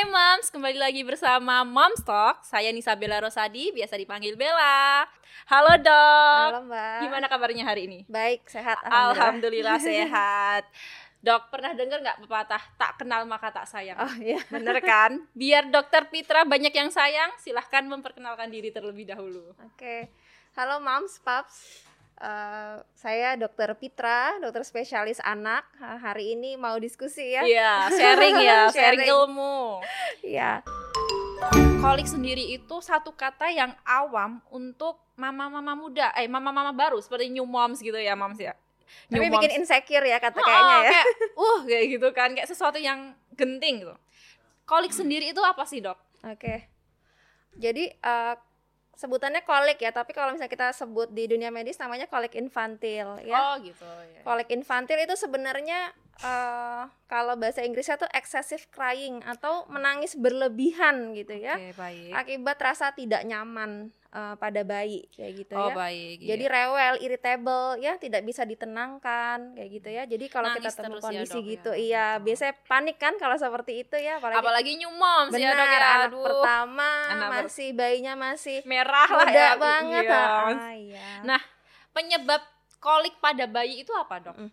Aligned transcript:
Hai 0.00 0.08
Moms, 0.08 0.48
kembali 0.48 0.80
lagi 0.80 1.04
bersama 1.04 1.60
Moms 1.60 2.00
Talk. 2.00 2.40
Saya 2.40 2.72
Nisa 2.72 2.96
Bella 2.96 3.20
Rosadi, 3.20 3.68
biasa 3.68 4.00
dipanggil 4.00 4.32
Bella. 4.32 5.04
Halo 5.44 5.76
dok. 5.76 6.48
Halo 6.56 6.64
Mbak. 6.64 7.00
Gimana 7.04 7.26
kabarnya 7.28 7.68
hari 7.68 7.84
ini? 7.84 8.08
Baik, 8.08 8.48
sehat. 8.48 8.80
Alhamdulillah, 8.80 9.76
sehat. 9.92 10.64
Dok, 11.20 11.52
pernah 11.52 11.76
dengar 11.76 12.00
nggak 12.00 12.16
pepatah 12.24 12.64
tak 12.80 12.96
kenal 12.96 13.28
maka 13.28 13.52
tak 13.52 13.68
sayang? 13.68 14.00
Oh 14.00 14.14
iya. 14.16 14.40
Bener 14.48 14.80
kan? 14.80 15.20
Biar 15.36 15.68
dokter 15.68 16.08
Pitra 16.08 16.48
banyak 16.48 16.72
yang 16.72 16.88
sayang, 16.88 17.36
silahkan 17.36 17.84
memperkenalkan 17.84 18.48
diri 18.48 18.72
terlebih 18.72 19.04
dahulu. 19.04 19.52
Oke. 19.68 20.08
Halo 20.56 20.80
Moms, 20.80 21.20
Paps. 21.20 21.84
Uh, 22.20 22.84
saya 22.92 23.32
dokter 23.40 23.72
Pitra, 23.80 24.36
dokter 24.44 24.60
spesialis 24.60 25.16
anak. 25.24 25.64
Uh, 25.80 25.96
hari 25.96 26.36
ini 26.36 26.52
mau 26.52 26.76
diskusi 26.76 27.32
ya? 27.32 27.40
Iya, 27.48 27.88
sharing 27.96 28.36
ya, 28.44 28.60
sharing, 28.76 29.00
sharing 29.00 29.02
ilmu. 29.08 29.80
Iya. 30.20 30.60
Kolik 31.80 32.04
sendiri 32.04 32.44
itu 32.52 32.76
satu 32.84 33.16
kata 33.16 33.48
yang 33.48 33.72
awam 33.88 34.44
untuk 34.52 35.00
mama-mama 35.16 35.72
muda, 35.72 36.12
eh 36.12 36.28
mama-mama 36.28 36.76
baru 36.76 37.00
seperti 37.00 37.32
new 37.32 37.48
moms 37.48 37.80
gitu 37.80 37.96
ya, 37.96 38.12
moms 38.12 38.36
ya. 38.36 38.52
New 39.08 39.16
Tapi 39.16 39.32
moms. 39.32 39.40
bikin 39.40 39.64
insecure 39.64 40.04
ya 40.04 40.20
kata 40.20 40.44
kayaknya 40.44 40.76
ya. 40.76 40.90
Kayak, 40.92 41.06
uh 41.48 41.60
kayak 41.64 41.86
gitu 41.88 42.08
kan, 42.12 42.28
kayak 42.36 42.48
sesuatu 42.52 42.76
yang 42.76 43.16
genting 43.32 43.80
gitu. 43.80 43.96
Kolik 44.68 44.92
sendiri 44.92 45.32
itu 45.32 45.40
apa 45.40 45.64
sih, 45.64 45.80
Dok? 45.80 45.96
Oke. 46.28 46.36
Okay. 46.36 46.58
Jadi 47.56 47.96
uh, 48.04 48.36
sebutannya 49.00 49.40
kolik 49.48 49.80
ya, 49.80 49.96
tapi 49.96 50.12
kalau 50.12 50.36
misalnya 50.36 50.52
kita 50.52 50.76
sebut 50.76 51.08
di 51.08 51.24
dunia 51.24 51.48
medis 51.48 51.80
namanya 51.80 52.04
kolik 52.04 52.36
infantil 52.36 53.16
ya. 53.24 53.40
Oh 53.40 53.54
gitu 53.64 53.88
ya. 53.88 54.20
Kolik 54.20 54.52
infantil 54.52 55.00
itu 55.00 55.16
sebenarnya 55.16 55.96
uh, 56.20 56.84
kalau 57.08 57.40
bahasa 57.40 57.64
Inggrisnya 57.64 57.96
tuh 57.96 58.12
excessive 58.12 58.68
crying 58.68 59.24
atau 59.24 59.64
menangis 59.72 60.20
berlebihan 60.20 61.16
gitu 61.16 61.32
ya. 61.32 61.56
Okay, 61.56 61.72
baik. 61.72 62.12
Akibat 62.12 62.60
rasa 62.60 62.92
tidak 62.92 63.24
nyaman 63.24 63.88
uh, 64.14 64.34
pada 64.36 64.62
bayi 64.66 65.06
kayak 65.14 65.32
gitu 65.44 65.54
oh, 65.54 65.70
ya. 65.70 65.74
baik. 65.74 66.16
Jadi 66.22 66.44
iya. 66.46 66.54
rewel, 66.54 66.94
irritable 67.02 67.66
ya, 67.78 67.92
tidak 67.96 68.22
bisa 68.26 68.42
ditenangkan 68.42 69.54
kayak 69.54 69.70
gitu 69.70 69.88
ya. 69.88 70.02
Jadi 70.06 70.24
kalau 70.26 70.48
kita 70.54 70.70
temu 70.74 70.98
ya, 70.98 71.02
kondisi 71.02 71.38
ya, 71.38 71.50
gitu, 71.56 71.70
ya. 71.74 71.78
iya 71.78 72.06
biasanya 72.18 72.54
panik 72.66 72.96
kan 72.98 73.14
kalau 73.16 73.36
seperti 73.38 73.86
itu 73.86 73.96
ya, 73.98 74.18
apalagi, 74.18 74.38
apalagi 74.42 74.72
new 74.78 74.92
moms 74.94 75.32
benar, 75.34 75.54
ya 75.54 75.58
dok 75.58 75.68
ya. 75.68 75.78
anak 75.80 76.12
pertama 76.14 76.90
anak 77.10 77.28
masih 77.42 77.68
bayinya 77.74 78.14
masih 78.18 78.58
merah 78.66 79.10
lah 79.10 79.30
ya. 79.30 79.50
banget. 79.56 80.04
Iya. 80.06 80.20
Ah, 80.20 80.74
iya. 80.74 81.08
Nah, 81.22 81.40
penyebab 81.94 82.42
kolik 82.80 83.14
pada 83.20 83.44
bayi 83.44 83.84
itu 83.84 83.92
apa, 83.94 84.18
Dok? 84.18 84.36
Mm. 84.40 84.50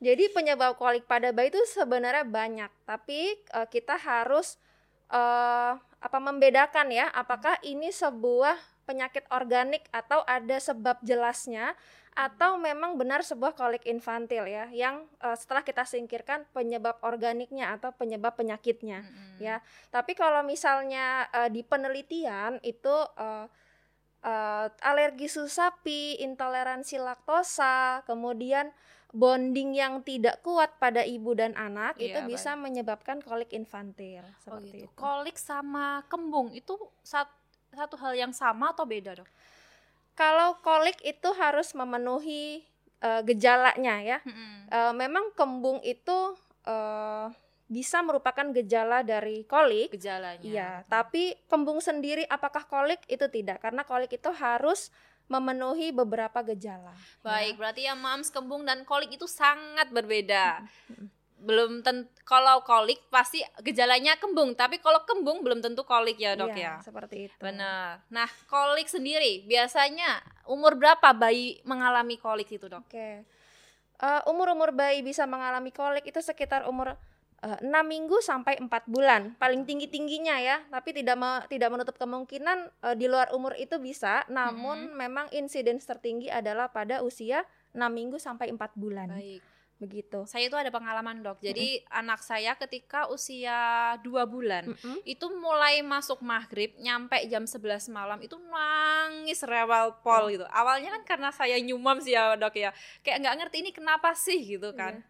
Jadi 0.00 0.24
penyebab 0.32 0.80
kolik 0.80 1.04
pada 1.04 1.28
bayi 1.30 1.52
itu 1.52 1.60
sebenarnya 1.68 2.24
banyak, 2.24 2.72
tapi 2.88 3.36
uh, 3.52 3.68
kita 3.68 4.00
harus 4.00 4.56
uh, 5.12 5.76
apa 5.76 6.18
membedakan 6.18 6.88
ya, 6.88 7.12
apakah 7.12 7.60
ini 7.60 7.92
sebuah 7.92 8.56
penyakit 8.84 9.24
organik 9.30 9.86
atau 9.92 10.24
ada 10.24 10.56
sebab 10.58 11.00
jelasnya 11.04 11.76
atau 12.10 12.58
memang 12.58 12.98
benar 12.98 13.22
sebuah 13.22 13.54
kolik 13.54 13.86
infantil 13.86 14.42
ya 14.50 14.66
yang 14.74 15.06
uh, 15.22 15.38
setelah 15.38 15.62
kita 15.62 15.86
singkirkan 15.86 16.42
penyebab 16.50 16.98
organiknya 17.06 17.70
atau 17.78 17.94
penyebab 17.94 18.34
penyakitnya 18.34 19.06
mm-hmm. 19.06 19.38
ya 19.38 19.62
tapi 19.94 20.18
kalau 20.18 20.42
misalnya 20.42 21.30
uh, 21.30 21.46
di 21.46 21.62
penelitian 21.62 22.58
itu 22.66 22.90
uh, 23.14 23.46
uh, 24.26 24.66
alergi 24.82 25.30
susu 25.30 25.46
sapi 25.46 26.18
intoleransi 26.18 26.98
laktosa 26.98 28.02
kemudian 28.10 28.74
bonding 29.10 29.74
yang 29.74 30.02
tidak 30.06 30.38
kuat 30.42 30.78
pada 30.78 31.02
ibu 31.02 31.34
dan 31.34 31.54
anak 31.58 31.98
iya, 31.98 32.14
itu 32.14 32.30
bisa 32.30 32.54
baik. 32.54 32.62
menyebabkan 32.62 33.18
kolik 33.22 33.50
infantil 33.50 34.22
oh, 34.22 34.38
seperti 34.38 34.76
oh, 34.76 34.84
itu. 34.86 34.94
Kolik 34.94 35.36
sama 35.38 36.06
kembung 36.06 36.54
itu 36.54 36.78
satu 37.02 37.39
satu 37.74 37.96
hal 38.00 38.12
yang 38.18 38.32
sama 38.34 38.74
atau 38.74 38.84
beda 38.84 39.22
dok? 39.22 39.28
Kalau 40.18 40.58
kolik 40.60 41.00
itu 41.00 41.30
harus 41.38 41.72
memenuhi 41.72 42.66
uh, 43.00 43.22
gejalanya 43.24 44.00
ya. 44.04 44.18
Hmm. 44.22 44.68
Uh, 44.68 44.92
memang 44.94 45.32
kembung 45.32 45.80
itu 45.80 46.36
uh, 46.68 47.32
bisa 47.70 48.02
merupakan 48.02 48.50
gejala 48.50 49.06
dari 49.06 49.46
kolik. 49.46 49.94
Gejalanya. 49.94 50.42
Iya, 50.42 50.70
tapi 50.90 51.38
kembung 51.46 51.78
sendiri 51.78 52.26
apakah 52.26 52.66
kolik 52.66 52.98
itu 53.06 53.30
tidak 53.30 53.62
karena 53.62 53.86
kolik 53.86 54.10
itu 54.10 54.28
harus 54.34 54.90
memenuhi 55.30 55.94
beberapa 55.94 56.42
gejala. 56.42 56.90
Baik, 57.22 57.54
ya. 57.54 57.58
berarti 57.62 57.80
ya 57.86 57.94
mams 57.94 58.34
kembung 58.34 58.66
dan 58.66 58.82
kolik 58.82 59.14
itu 59.14 59.30
sangat 59.30 59.86
berbeda. 59.94 60.66
Belum 61.40 61.80
tentu 61.80 62.08
kalau 62.28 62.62
kolik 62.62 63.02
pasti 63.10 63.42
gejalanya 63.64 64.14
kembung 64.20 64.54
tapi 64.54 64.78
kalau 64.78 65.02
kembung 65.02 65.42
belum 65.42 65.58
tentu 65.58 65.82
kolik 65.82 66.20
ya 66.20 66.38
dok 66.38 66.54
iya, 66.54 66.78
ya? 66.78 66.84
seperti 66.84 67.26
itu. 67.26 67.34
Benar. 67.42 68.06
Nah 68.12 68.30
kolik 68.46 68.86
sendiri 68.86 69.42
biasanya 69.48 70.22
umur 70.46 70.78
berapa 70.78 71.10
bayi 71.10 71.58
mengalami 71.66 72.20
kolik 72.20 72.46
itu 72.54 72.70
dok? 72.70 72.86
Oke. 72.86 72.94
Okay. 72.94 73.14
uh, 74.04 74.22
eh, 74.22 74.30
umur 74.30 74.54
umur 74.54 74.70
bayi 74.70 75.02
bisa 75.02 75.26
mengalami 75.26 75.74
kolik 75.74 76.06
itu 76.06 76.22
sekitar 76.22 76.70
umur 76.70 76.94
uh, 77.42 77.58
eh, 77.58 77.58
6 77.66 77.72
minggu 77.82 78.22
sampai 78.22 78.62
4 78.62 78.70
bulan. 78.86 79.34
Paling 79.40 79.66
tinggi 79.66 79.90
tingginya 79.90 80.38
ya 80.38 80.62
tapi 80.70 80.94
tidak 80.94 81.18
me, 81.18 81.42
tidak 81.50 81.72
menutup 81.72 81.98
kemungkinan 81.98 82.70
uh, 82.84 82.94
di 82.94 83.10
luar 83.10 83.34
umur 83.34 83.58
itu 83.58 83.80
bisa. 83.82 84.22
Namun 84.30 84.92
-hmm. 84.92 84.94
memang 84.94 85.26
insiden 85.34 85.82
tertinggi 85.82 86.30
adalah 86.30 86.70
pada 86.70 87.02
usia 87.02 87.42
6 87.74 87.80
minggu 87.90 88.22
sampai 88.22 88.54
4 88.54 88.76
bulan. 88.78 89.10
Baik 89.10 89.59
begitu. 89.80 90.28
Saya 90.28 90.46
itu 90.46 90.54
ada 90.54 90.68
pengalaman 90.68 91.24
dok. 91.24 91.40
Jadi 91.40 91.80
mm 91.80 91.88
-hmm. 91.88 92.00
anak 92.04 92.20
saya 92.20 92.52
ketika 92.60 93.08
usia 93.08 93.96
dua 94.04 94.28
bulan 94.28 94.68
mm 94.68 94.76
-hmm. 94.76 94.96
itu 95.08 95.26
mulai 95.40 95.80
masuk 95.80 96.20
maghrib 96.20 96.76
nyampe 96.76 97.16
jam 97.32 97.48
11 97.48 97.88
malam 97.88 98.20
itu 98.20 98.36
nangis 98.36 99.40
rewel 99.40 99.96
pol 100.04 100.28
mm. 100.28 100.32
gitu. 100.36 100.46
Awalnya 100.52 101.00
kan 101.00 101.02
karena 101.16 101.30
saya 101.32 101.56
nyumam 101.58 101.96
sih 102.04 102.12
ya 102.12 102.36
dok 102.36 102.54
ya. 102.60 102.70
Kayak 103.00 103.24
nggak 103.24 103.36
ngerti 103.40 103.56
ini 103.64 103.70
kenapa 103.72 104.12
sih 104.12 104.38
gitu 104.44 104.76
kan. 104.76 105.00
Yeah. 105.00 105.08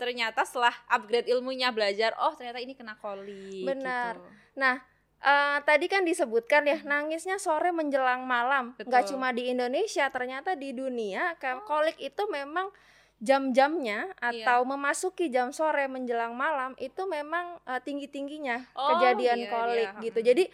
Ternyata 0.00 0.44
setelah 0.48 0.72
upgrade 0.88 1.28
ilmunya 1.28 1.72
belajar, 1.72 2.16
oh 2.20 2.32
ternyata 2.36 2.60
ini 2.60 2.72
kena 2.72 2.96
koli. 2.96 3.68
Benar. 3.68 4.16
Gitu. 4.16 4.28
Nah 4.56 4.76
Uh, 5.16 5.58
tadi 5.64 5.88
kan 5.88 6.04
disebutkan 6.04 6.68
ya 6.68 6.84
nangisnya 6.84 7.40
sore 7.40 7.72
menjelang 7.72 8.28
malam, 8.28 8.76
nggak 8.76 9.08
cuma 9.08 9.32
di 9.32 9.48
Indonesia, 9.48 10.12
ternyata 10.12 10.52
di 10.52 10.76
dunia 10.76 11.32
oh. 11.32 11.64
kolik 11.64 11.96
itu 11.96 12.20
memang 12.28 12.68
jam-jamnya 13.16 14.12
iya. 14.12 14.28
atau 14.44 14.60
iya. 14.64 14.68
memasuki 14.68 15.32
jam 15.32 15.48
sore 15.48 15.88
menjelang 15.88 16.36
malam 16.36 16.76
itu 16.76 17.00
memang 17.08 17.56
uh, 17.64 17.80
tinggi-tingginya 17.80 18.68
oh, 18.76 18.96
kejadian 18.96 19.48
iya, 19.48 19.50
kolik 19.50 19.90
iya. 19.96 20.02
gitu. 20.04 20.20
Jadi 20.20 20.44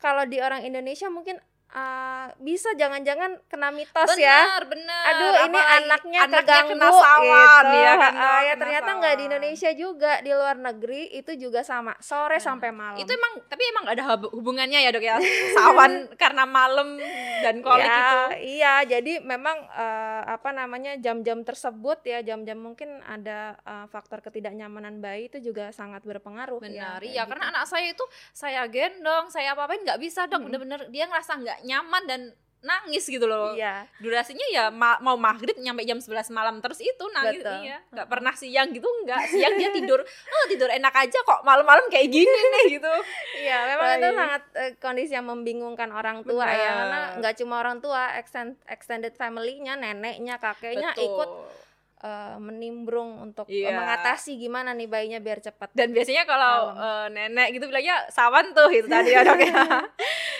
kalau 0.00 0.26
di 0.26 0.42
orang 0.42 0.66
Indonesia 0.66 1.06
mungkin 1.06 1.38
uh, 1.74 2.26
bisa 2.42 2.74
jangan-jangan 2.74 3.38
kena 3.46 3.70
mitos 3.70 4.10
bener, 4.14 4.18
ya. 4.18 4.38
Bener, 4.46 4.64
bener. 4.74 5.04
Aduh, 5.06 5.32
ini 5.46 5.60
anaknya, 5.60 6.20
anaknya 6.26 6.40
keganggu 6.42 6.72
kena 6.74 6.90
sawan, 6.90 7.64
gitu. 7.64 7.78
ya 7.78 7.92
kan. 7.94 8.12
Uh, 8.14 8.40
ya 8.42 8.54
ternyata 8.58 8.90
nggak 8.98 9.14
di 9.14 9.24
Indonesia 9.30 9.70
juga, 9.74 10.12
di 10.22 10.30
luar 10.34 10.56
negeri 10.58 11.02
itu 11.14 11.32
juga 11.38 11.60
sama, 11.62 11.94
sore 12.02 12.38
nah, 12.38 12.42
sampai 12.42 12.70
malam. 12.74 12.98
Itu 12.98 13.10
emang 13.10 13.32
tapi 13.46 13.62
emang 13.70 13.84
ada 13.90 14.02
hubungannya 14.34 14.78
ya, 14.82 14.90
Dok 14.90 15.04
ya. 15.04 15.16
Sawan 15.56 15.92
karena 16.22 16.44
malam 16.46 16.98
dan 17.40 17.56
kolik 17.62 17.86
ya, 17.86 17.98
itu. 17.98 18.18
Iya, 18.58 18.74
jadi 18.98 19.12
memang 19.22 19.56
uh, 19.70 20.22
apa 20.26 20.50
namanya 20.50 20.98
jam-jam 20.98 21.42
tersebut 21.46 22.02
ya, 22.04 22.20
jam-jam 22.24 22.58
mungkin 22.58 23.00
ada 23.06 23.56
uh, 23.64 23.86
faktor 23.88 24.20
ketidaknyamanan 24.20 24.98
bayi 24.98 25.30
itu 25.30 25.38
juga 25.40 25.70
sangat 25.70 26.02
berpengaruh 26.02 26.60
Benar, 26.60 27.00
ya. 27.00 27.20
Iya, 27.20 27.22
gitu. 27.24 27.30
karena 27.30 27.44
anak 27.54 27.64
saya 27.68 27.86
itu 27.92 28.04
saya 28.34 28.66
gendong, 28.66 29.30
saya 29.32 29.54
apa-apain 29.54 29.82
nggak 29.82 30.00
bisa, 30.00 30.26
Dok. 30.26 30.50
Bener-bener 30.50 30.80
dia 30.90 31.06
ngerasa 31.06 31.32
nggak 31.40 31.59
nyaman 31.64 32.04
dan 32.08 32.20
nangis 32.60 33.08
gitu 33.08 33.24
loh. 33.24 33.56
Iya. 33.56 33.88
Durasinya 33.98 34.46
ya 34.52 34.64
ma 34.68 35.00
mau 35.00 35.16
maghrib 35.16 35.56
nyampe 35.56 35.80
jam 35.88 35.96
11 35.96 36.28
malam 36.28 36.60
terus 36.60 36.80
itu 36.84 37.04
nangis 37.16 37.40
Betul. 37.40 37.64
iya. 37.64 37.78
Gak 37.88 38.08
pernah 38.08 38.32
siang 38.36 38.68
gitu 38.76 38.84
enggak. 38.84 39.24
Siang 39.32 39.56
dia 39.56 39.72
tidur, 39.72 40.00
oh 40.04 40.44
tidur 40.48 40.68
enak 40.68 40.92
aja 40.92 41.18
kok 41.24 41.40
malam-malam 41.40 41.88
kayak 41.88 42.12
gini 42.12 42.28
nih 42.54 42.64
gitu. 42.76 42.92
Iya, 43.40 43.58
memang 43.64 43.88
Baik. 43.88 44.00
itu 44.00 44.08
sangat 44.12 44.42
uh, 44.52 44.72
kondisi 44.76 45.12
yang 45.16 45.26
membingungkan 45.28 45.88
orang 45.88 46.20
tua 46.20 46.44
Benar. 46.44 46.60
ya 46.60 46.70
karena 46.76 47.00
nggak 47.24 47.34
cuma 47.40 47.54
orang 47.64 47.76
tua, 47.80 48.02
extend, 48.20 48.60
extended 48.68 49.16
family-nya, 49.16 49.80
neneknya, 49.80 50.36
kakeknya 50.36 50.92
Betul. 50.92 51.04
ikut 51.08 51.30
uh, 52.04 52.36
menimbrung 52.40 53.20
untuk 53.20 53.48
yeah. 53.48 53.76
mengatasi 53.76 54.36
gimana 54.36 54.76
nih 54.76 54.88
bayinya 54.88 55.20
biar 55.20 55.40
cepat. 55.40 55.72
Dan 55.72 55.96
biasanya 55.96 56.28
kalau 56.28 56.74
uh, 56.76 57.06
nenek 57.08 57.56
gitu 57.56 57.68
bilangnya 57.68 58.04
sawan 58.12 58.52
tuh 58.52 58.68
itu 58.72 58.88
tadi 58.88 59.16
ya 59.16 59.24
dok 59.24 59.40
ya. 59.40 59.64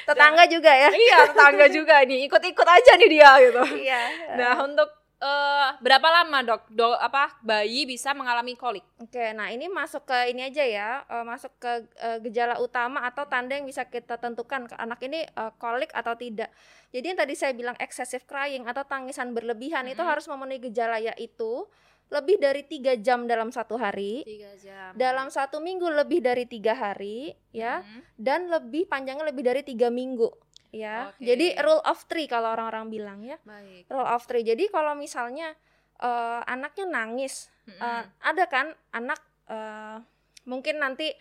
tetangga 0.08 0.44
Dan, 0.48 0.52
juga 0.60 0.72
ya. 0.72 0.90
Iya 0.92 1.18
tetangga 1.32 1.66
juga 1.72 1.94
nih 2.04 2.28
ikut-ikut 2.28 2.68
aja 2.68 2.92
nih 3.00 3.08
dia 3.08 3.30
gitu. 3.40 3.62
Iya. 3.88 4.02
Nah 4.36 4.52
untuk 4.64 4.99
uh, 5.20 5.76
berapa 5.78 6.08
lama 6.08 6.38
dok, 6.42 6.62
dok 6.72 6.96
apa 6.96 7.38
bayi 7.44 7.86
bisa 7.86 8.10
mengalami 8.16 8.56
kolik? 8.56 8.84
Oke, 8.98 9.32
nah 9.36 9.52
ini 9.52 9.68
masuk 9.68 10.08
ke 10.08 10.32
ini 10.32 10.48
aja 10.48 10.64
ya, 10.64 10.90
uh, 11.06 11.24
masuk 11.24 11.52
ke 11.60 11.72
uh, 12.00 12.18
gejala 12.24 12.58
utama 12.58 13.04
atau 13.06 13.28
tanda 13.28 13.54
yang 13.54 13.68
bisa 13.68 13.86
kita 13.86 14.16
tentukan 14.16 14.66
ke 14.66 14.74
anak 14.80 15.00
ini 15.04 15.24
uh, 15.36 15.52
kolik 15.60 15.92
atau 15.92 16.16
tidak. 16.16 16.50
Jadi 16.90 17.04
yang 17.14 17.18
tadi 17.20 17.34
saya 17.38 17.52
bilang 17.54 17.76
excessive 17.78 18.26
crying 18.26 18.66
atau 18.66 18.82
tangisan 18.82 19.30
berlebihan 19.30 19.86
mm 19.86 19.94
-hmm. 19.94 20.00
itu 20.00 20.02
harus 20.02 20.24
memenuhi 20.26 20.60
gejala 20.72 20.98
yaitu 20.98 21.68
lebih 22.10 22.42
dari 22.42 22.66
tiga 22.66 22.98
jam 22.98 23.24
dalam 23.30 23.54
satu 23.54 23.78
hari. 23.78 24.26
Tiga 24.26 24.50
jam. 24.58 24.90
Dalam 24.98 25.30
satu 25.30 25.62
minggu 25.62 25.86
lebih 25.86 26.18
dari 26.18 26.42
tiga 26.42 26.74
hari, 26.74 27.38
ya, 27.54 27.86
Hmm. 27.86 28.02
dan 28.18 28.50
lebih 28.50 28.90
panjangnya 28.90 29.30
lebih 29.30 29.46
dari 29.46 29.62
tiga 29.62 29.88
minggu, 29.94 30.26
ya. 30.70 31.10
Oke. 31.10 31.22
Jadi 31.22 31.54
rule 31.56 31.82
of 31.82 31.98
three 32.04 32.24
kalau 32.24 32.50
orang-orang 32.50 32.86
bilang 32.88 33.20
ya, 33.20 33.36
Baik. 33.40 33.86
rule 33.86 34.06
of 34.06 34.22
three. 34.24 34.42
Jadi 34.42 34.66
kalau 34.66 34.94
misalnya 34.94 35.52
eh, 35.96 36.40
anaknya 36.44 36.86
nangis, 36.86 37.50
Mm-mm. 37.64 37.76
eh, 37.76 38.02
ada 38.20 38.44
kan 38.46 38.66
anak 38.90 39.20
eh, 39.46 39.96
mungkin 40.44 40.78
nanti 40.78 41.12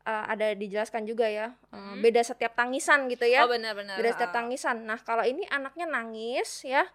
eh, 0.00 0.24
ada 0.26 0.52
dijelaskan 0.52 1.04
juga 1.04 1.26
ya, 1.26 1.50
eh, 1.50 1.76
Mm. 1.76 2.00
beda 2.00 2.22
setiap 2.22 2.54
tangisan 2.54 3.04
gitu 3.06 3.24
ya. 3.24 3.42
Oh 3.42 3.50
benar-benar. 3.50 3.96
beda 3.96 4.10
setiap 4.10 4.30
Ah. 4.30 4.36
tangisan. 4.38 4.76
Nah, 4.82 4.96
kalau 4.98 5.20
ini 5.22 5.42
anaknya 5.46 5.84
nangis 5.84 6.62
ya. 6.62 6.86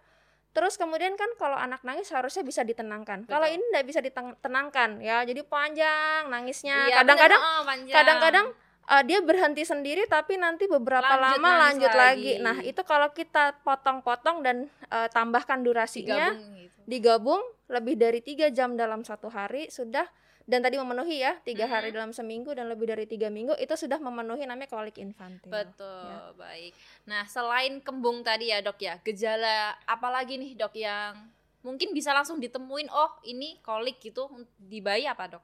Terus 0.50 0.74
kemudian 0.74 1.12
kan 1.14 1.28
kalau 1.36 1.52
anak 1.52 1.84
nangis 1.84 2.08
harusnya 2.08 2.40
bisa 2.40 2.64
ditenangkan. 2.64 3.28
Kalau 3.28 3.44
Betul. 3.44 3.54
ini 3.54 3.64
tidak 3.68 3.84
bisa 3.84 4.00
ditenangkan 4.00 4.90
ya. 5.00 5.20
Jadi 5.20 5.44
panjang 5.44 6.26
nangisnya. 6.26 6.88
Iya, 6.88 6.96
Kadang-kadang. 6.98 7.36
Oh, 7.38 7.60
panjang. 7.62 7.92
kadang-kadang 7.92 8.46
uh, 8.86 9.02
dia 9.02 9.18
berhenti 9.20 9.62
sendiri 9.62 10.06
tapi 10.06 10.34
nanti 10.34 10.66
beberapa 10.66 11.06
Lanjut 11.06 11.42
lama 11.42 11.50
lanjut 11.68 11.90
lagi. 11.90 12.32
lagi. 12.32 12.32
Nah, 12.38 12.56
itu 12.62 12.80
kalau 12.82 13.10
kita 13.10 13.58
potong-potong 13.60 14.40
dan 14.40 14.56
uh, 14.88 15.08
tambahkan 15.08 15.60
durasinya 15.60 16.30
digabung 16.30 16.54
gitu. 16.56 16.80
digabung 16.86 17.42
lebih 17.66 17.94
dari 17.94 18.20
tiga 18.20 18.46
jam 18.48 18.74
dalam 18.74 19.02
satu 19.02 19.26
hari 19.26 19.66
sudah 19.68 20.06
dan 20.46 20.62
tadi 20.62 20.78
memenuhi 20.78 21.18
ya 21.18 21.34
tiga 21.42 21.66
Mhm. 21.66 21.72
hari 21.72 21.88
dalam 21.90 22.14
seminggu 22.14 22.54
dan 22.54 22.70
lebih 22.70 22.86
dari 22.86 23.02
tiga 23.02 23.26
minggu 23.26 23.58
itu 23.58 23.74
sudah 23.74 23.98
memenuhi 23.98 24.46
namanya 24.46 24.70
kolik 24.70 24.94
infantil. 24.96 25.50
Betul, 25.50 26.06
Ya. 26.06 26.30
baik. 26.38 26.72
Nah, 27.04 27.26
selain 27.26 27.82
kembung 27.82 28.22
tadi 28.22 28.54
ya, 28.54 28.62
Dok 28.62 28.78
ya, 28.78 29.02
gejala 29.02 29.74
apa 29.82 30.06
lagi 30.06 30.38
nih, 30.38 30.54
Dok, 30.54 30.74
yang 30.78 31.18
mungkin 31.66 31.90
bisa 31.90 32.14
langsung 32.14 32.38
ditemuin, 32.38 32.86
oh, 32.86 33.10
ini 33.26 33.58
kolik 33.58 33.98
gitu 33.98 34.30
di 34.56 34.78
bayi 34.78 35.10
apa, 35.10 35.26
Dok? 35.26 35.42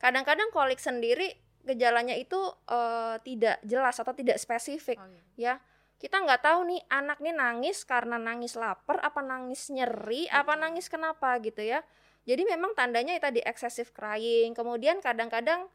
Kadang-kadang 0.00 0.48
kolik 0.48 0.80
sendiri 0.80 1.36
gejalanya 1.62 2.16
itu 2.16 2.38
eh, 2.66 3.16
tidak 3.22 3.60
jelas 3.62 3.96
atau 3.96 4.12
tidak 4.12 4.36
spesifik 4.36 4.96
Oh, 4.96 5.06
iya. 5.06 5.22
ya. 5.36 5.54
Kita 6.00 6.16
nggak 6.16 6.40
tahu 6.40 6.64
nih 6.64 6.80
anak 6.88 7.20
nih 7.20 7.36
nangis 7.36 7.84
karena 7.84 8.16
nangis 8.16 8.56
lapar, 8.56 8.96
apa 9.04 9.20
nangis 9.20 9.68
nyeri, 9.68 10.24
apa 10.32 10.56
Betul. 10.56 10.62
nangis 10.64 10.86
kenapa 10.88 11.36
gitu 11.44 11.60
ya. 11.60 11.84
Jadi 12.24 12.48
memang 12.48 12.72
tandanya 12.72 13.12
itu 13.12 13.20
tadi 13.20 13.40
excessive 13.44 13.92
crying. 13.92 14.56
Kemudian 14.56 15.04
kadang-kadang 15.04 15.68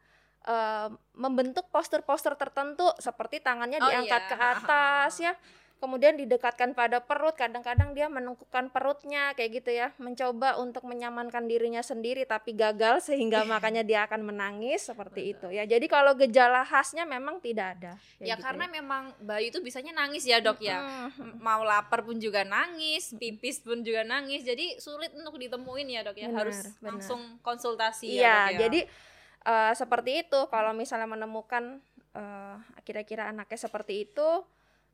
eh, 0.46 0.88
membentuk 1.14 1.70
postur-postur 1.70 2.34
tertentu 2.34 2.86
seperti 2.98 3.38
tangannya 3.38 3.78
Oh, 3.78 3.86
diangkat 3.86 4.22
iya. 4.26 4.30
ke 4.30 4.36
atas 4.36 5.12
ya. 5.22 5.32
Kemudian 5.76 6.16
didekatkan 6.16 6.72
pada 6.72 7.04
perut, 7.04 7.36
kadang-kadang 7.36 7.92
dia 7.92 8.08
menengkukkan 8.08 8.72
perutnya 8.72 9.36
kayak 9.36 9.60
gitu 9.60 9.70
ya, 9.76 9.92
mencoba 10.00 10.56
untuk 10.56 10.88
menyamankan 10.88 11.44
dirinya 11.44 11.84
sendiri 11.84 12.24
tapi 12.24 12.56
gagal 12.56 13.04
sehingga 13.12 13.44
makanya 13.52 13.84
dia 13.84 14.08
akan 14.08 14.24
menangis 14.24 14.88
seperti 14.88 15.36
itu 15.36 15.52
Betul. 15.52 15.58
ya. 15.60 15.68
Jadi 15.68 15.86
kalau 15.86 16.16
gejala 16.16 16.64
khasnya 16.64 17.04
memang 17.04 17.44
tidak 17.44 17.76
ada. 17.76 17.92
Ya 18.16 18.40
gitu 18.40 18.48
karena 18.48 18.64
memang 18.72 19.12
bayi 19.20 19.52
itu 19.52 19.60
bisanya 19.60 19.92
nangis 19.92 20.24
ya, 20.24 20.40
Dok 20.40 20.64
ya. 20.64 20.80
Mau 21.44 21.60
lapar 21.60 22.00
pun 22.00 22.16
juga 22.16 22.40
nangis, 22.40 23.12
pipis 23.12 23.60
pun 23.60 23.84
juga 23.84 24.00
nangis. 24.00 24.48
Jadi 24.48 24.80
sulit 24.80 25.12
untuk 25.12 25.36
ditemuin 25.36 25.92
ya, 25.92 26.00
Dok 26.08 26.16
ya. 26.16 26.32
Benar, 26.32 26.40
Harus 26.40 26.58
benar. 26.80 26.88
langsung 26.88 27.20
konsultasi 27.44 28.16
Iya, 28.16 28.24
ya, 28.24 28.32
Dok 28.32 28.48
ya. 28.48 28.58
jadi 28.64 28.80
eh, 29.44 29.72
seperti 29.76 30.10
itu 30.24 30.40
kalau 30.48 30.72
misalnya 30.72 31.04
menemukan 31.04 31.84
eh, 32.16 32.56
kira-kira 32.80 33.28
anaknya 33.28 33.60
seperti 33.60 34.08
itu 34.08 34.28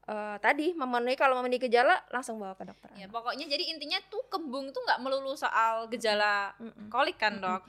eh, 0.09 0.37
tadi 0.43 0.75
memenuhi 0.75 1.15
kalau 1.15 1.39
memenuhi 1.39 1.69
gejala 1.69 1.99
langsung 2.11 2.39
bawa 2.39 2.59
ke 2.59 2.67
dokter. 2.67 2.91
Ya, 2.99 3.07
anak. 3.07 3.15
pokoknya 3.15 3.47
jadi 3.47 3.65
intinya 3.75 3.99
tuh 4.11 4.23
kembung 4.27 4.75
tuh 4.75 4.83
nggak 4.83 5.01
melulu 5.03 5.35
soal 5.39 5.87
gejala 5.91 6.55
Mm-mm. 6.59 6.91
kolik 6.91 7.19
kan, 7.19 7.39
Mm-mm. 7.39 7.45
Dok? 7.45 7.63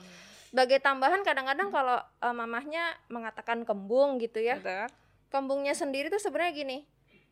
Sebagai 0.54 0.80
tambahan 0.86 1.26
kadang-kadang 1.26 1.70
kalau 1.74 1.98
eh, 1.98 2.36
mamahnya 2.36 2.94
mengatakan 3.10 3.66
kembung 3.66 4.22
gitu 4.22 4.42
ya. 4.42 4.58
Betul. 4.62 4.90
Kembungnya 5.34 5.74
sendiri 5.74 6.14
tuh 6.14 6.22
sebenarnya 6.22 6.54
gini. 6.54 6.78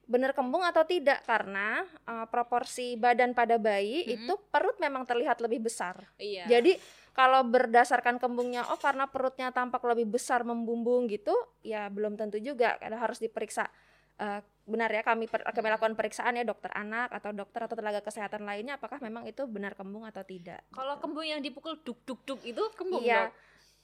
Benar 0.09 0.33
kembung 0.33 0.65
atau 0.65 0.81
tidak 0.83 1.21
karena 1.29 1.85
eh, 2.09 2.25
proporsi 2.29 2.97
badan 2.97 3.37
pada 3.37 3.61
bayi 3.61 4.05
Mm-mm. 4.05 4.15
itu 4.25 4.33
perut 4.49 4.77
memang 4.81 5.05
terlihat 5.05 5.37
lebih 5.41 5.69
besar. 5.69 6.01
Iya. 6.17 6.49
Jadi 6.49 6.77
kalau 7.11 7.43
berdasarkan 7.43 8.17
kembungnya 8.17 8.65
oh 8.71 8.79
karena 8.79 9.05
perutnya 9.05 9.51
tampak 9.51 9.83
lebih 9.83 10.15
besar 10.17 10.47
membumbung 10.47 11.05
gitu, 11.11 11.35
ya 11.61 11.91
belum 11.93 12.17
tentu 12.17 12.41
juga. 12.41 12.79
Karena 12.81 12.97
harus 12.97 13.21
diperiksa 13.21 13.69
Eh, 14.17 14.41
benar 14.61 14.93
ya 14.93 15.01
kami 15.01 15.25
per- 15.25 15.43
kami 15.43 15.67
lakukan 15.67 15.97
periksaan 15.97 16.37
ya 16.37 16.45
dokter 16.45 16.69
anak 16.71 17.09
atau 17.11 17.33
dokter 17.33 17.65
atau 17.65 17.73
tenaga 17.75 17.99
kesehatan 17.99 18.45
lainnya 18.45 18.77
apakah 18.77 19.01
memang 19.01 19.25
itu 19.25 19.43
benar 19.49 19.73
kembung 19.73 20.05
atau 20.05 20.21
tidak. 20.21 20.61
Kalau 20.69 20.95
gitu. 20.95 21.01
kembung 21.03 21.25
yang 21.25 21.41
dipukul 21.41 21.81
duk 21.81 21.97
duk 22.05 22.21
duk 22.23 22.39
itu 22.45 22.61
kembung, 22.77 23.01
Iya. 23.01 23.27
Dok? 23.27 23.33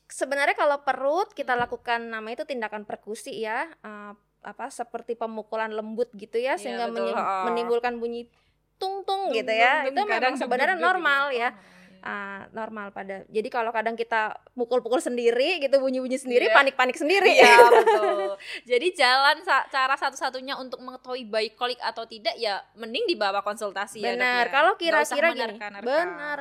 Sebenarnya 0.08 0.56
kalau 0.56 0.78
perut 0.86 1.34
kita 1.34 1.58
Hmm. 1.58 1.68
lakukan 1.68 2.00
nama 2.00 2.28
itu 2.32 2.48
tindakan 2.48 2.88
perkusi 2.88 3.44
ya, 3.44 3.68
eh, 3.84 4.14
apa 4.46 4.70
seperti 4.70 5.18
pemukulan 5.18 5.74
lembut 5.74 6.14
gitu 6.14 6.38
ya 6.38 6.56
Iya, 6.56 6.62
sehingga 6.62 6.86
betul. 6.88 7.12
menimbulkan 7.44 7.98
bunyi 7.98 8.30
tung 8.78 9.02
tung 9.04 9.34
gitu 9.34 9.50
ya. 9.50 9.84
dung, 9.84 9.92
Itu 9.92 10.02
memang 10.06 10.38
sebenarnya 10.38 10.78
normal 10.78 11.34
gitu. 11.34 11.42
ya. 11.42 11.50
Oh, 11.52 11.77
Ah, 12.00 12.46
normal 12.52 12.90
pada. 12.90 13.26
Jadi 13.26 13.48
kalau 13.48 13.70
kadang 13.70 13.94
kita 13.94 14.34
mukul-pukul 14.54 14.98
sendiri 14.98 15.58
gitu 15.58 15.78
bunyi-bunyi 15.78 16.16
sendiri, 16.16 16.48
Iya. 16.48 16.56
panik-panik 16.56 16.94
sendiri. 16.94 17.32
Iya 17.32 17.58
betul. 17.76 18.38
Jadi 18.64 18.88
jalan 18.94 19.38
sa- 19.42 19.68
cara 19.68 19.94
satu-satunya 19.94 20.56
untuk 20.56 20.80
mengetahui 20.80 21.26
bayi 21.26 21.50
kolik 21.52 21.78
atau 21.80 22.04
tidak 22.04 22.36
ya 22.36 22.58
mending 22.74 23.06
dibawa 23.06 23.42
konsultasi 23.42 24.00
ya 24.00 24.14
Benar. 24.14 24.46
ya. 24.46 24.52
Kalau 24.52 24.74
kira-kira 24.76 25.28
gini, 25.32 25.56
benar. 25.82 26.38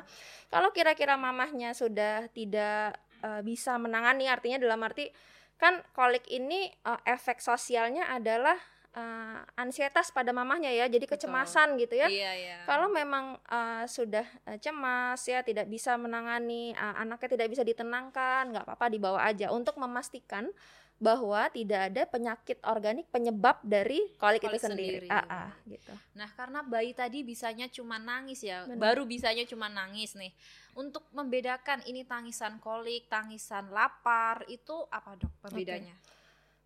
Kalau 0.46 0.70
kira-kira 0.70 1.14
mamahnya 1.14 1.72
sudah 1.72 2.28
tidak 2.30 2.94
eh, 3.18 3.42
bisa 3.42 3.74
menangani, 3.76 4.26
artinya 4.26 4.56
dalam 4.56 4.78
arti 4.80 5.08
kan 5.56 5.80
kolik 5.90 6.28
ini 6.28 6.68
eh, 6.68 7.00
efek 7.08 7.40
sosialnya 7.40 8.06
adalah 8.08 8.54
eh, 8.96 9.38
ansietas 9.60 10.08
pada 10.10 10.32
mamahnya 10.32 10.72
ya, 10.72 10.88
jadi 10.88 11.04
Betul. 11.04 11.20
kecemasan 11.20 11.76
gitu 11.76 11.94
ya. 12.00 12.08
Iya 12.08 12.32
iya. 12.32 12.56
Kalau 12.64 12.88
memang 12.88 13.36
eh, 13.44 13.84
sudah 13.84 14.24
eh, 14.48 14.58
cemas 14.58 15.20
ya, 15.28 15.44
tidak 15.44 15.68
bisa 15.68 16.00
menangani 16.00 16.72
eh, 16.72 16.94
anaknya 16.96 17.36
tidak 17.36 17.48
bisa 17.52 17.62
ditenangkan, 17.62 18.56
nggak 18.56 18.64
apa-apa 18.64 18.86
dibawa 18.88 19.20
aja 19.28 19.52
untuk 19.52 19.76
memastikan 19.76 20.48
bahwa 20.96 21.44
tidak 21.52 21.92
ada 21.92 22.02
penyakit 22.08 22.56
organik 22.64 23.04
penyebab 23.12 23.60
dari 23.60 24.00
kolik, 24.16 24.40
itu 24.40 24.56
Kolik 24.56 24.64
sendiri. 24.64 25.04
sendiri. 25.04 25.08
Ah, 25.12 25.28
ah, 25.28 25.50
gitu. 25.68 25.92
Nah 26.16 26.28
karena 26.32 26.64
bayi 26.64 26.96
tadi 26.96 27.20
bisanya 27.20 27.68
cuma 27.68 28.00
nangis 28.00 28.40
ya, 28.40 28.64
Benar. 28.64 28.80
baru 28.80 29.02
bisanya 29.04 29.44
cuma 29.44 29.68
nangis 29.68 30.16
nih. 30.16 30.32
Untuk 30.72 31.04
membedakan 31.12 31.84
ini 31.84 32.08
tangisan 32.08 32.56
kolik, 32.64 33.12
tangisan 33.12 33.68
lapar 33.68 34.48
itu 34.48 34.88
apa 34.88 35.20
dok 35.20 35.32
pembedanya? 35.44 35.92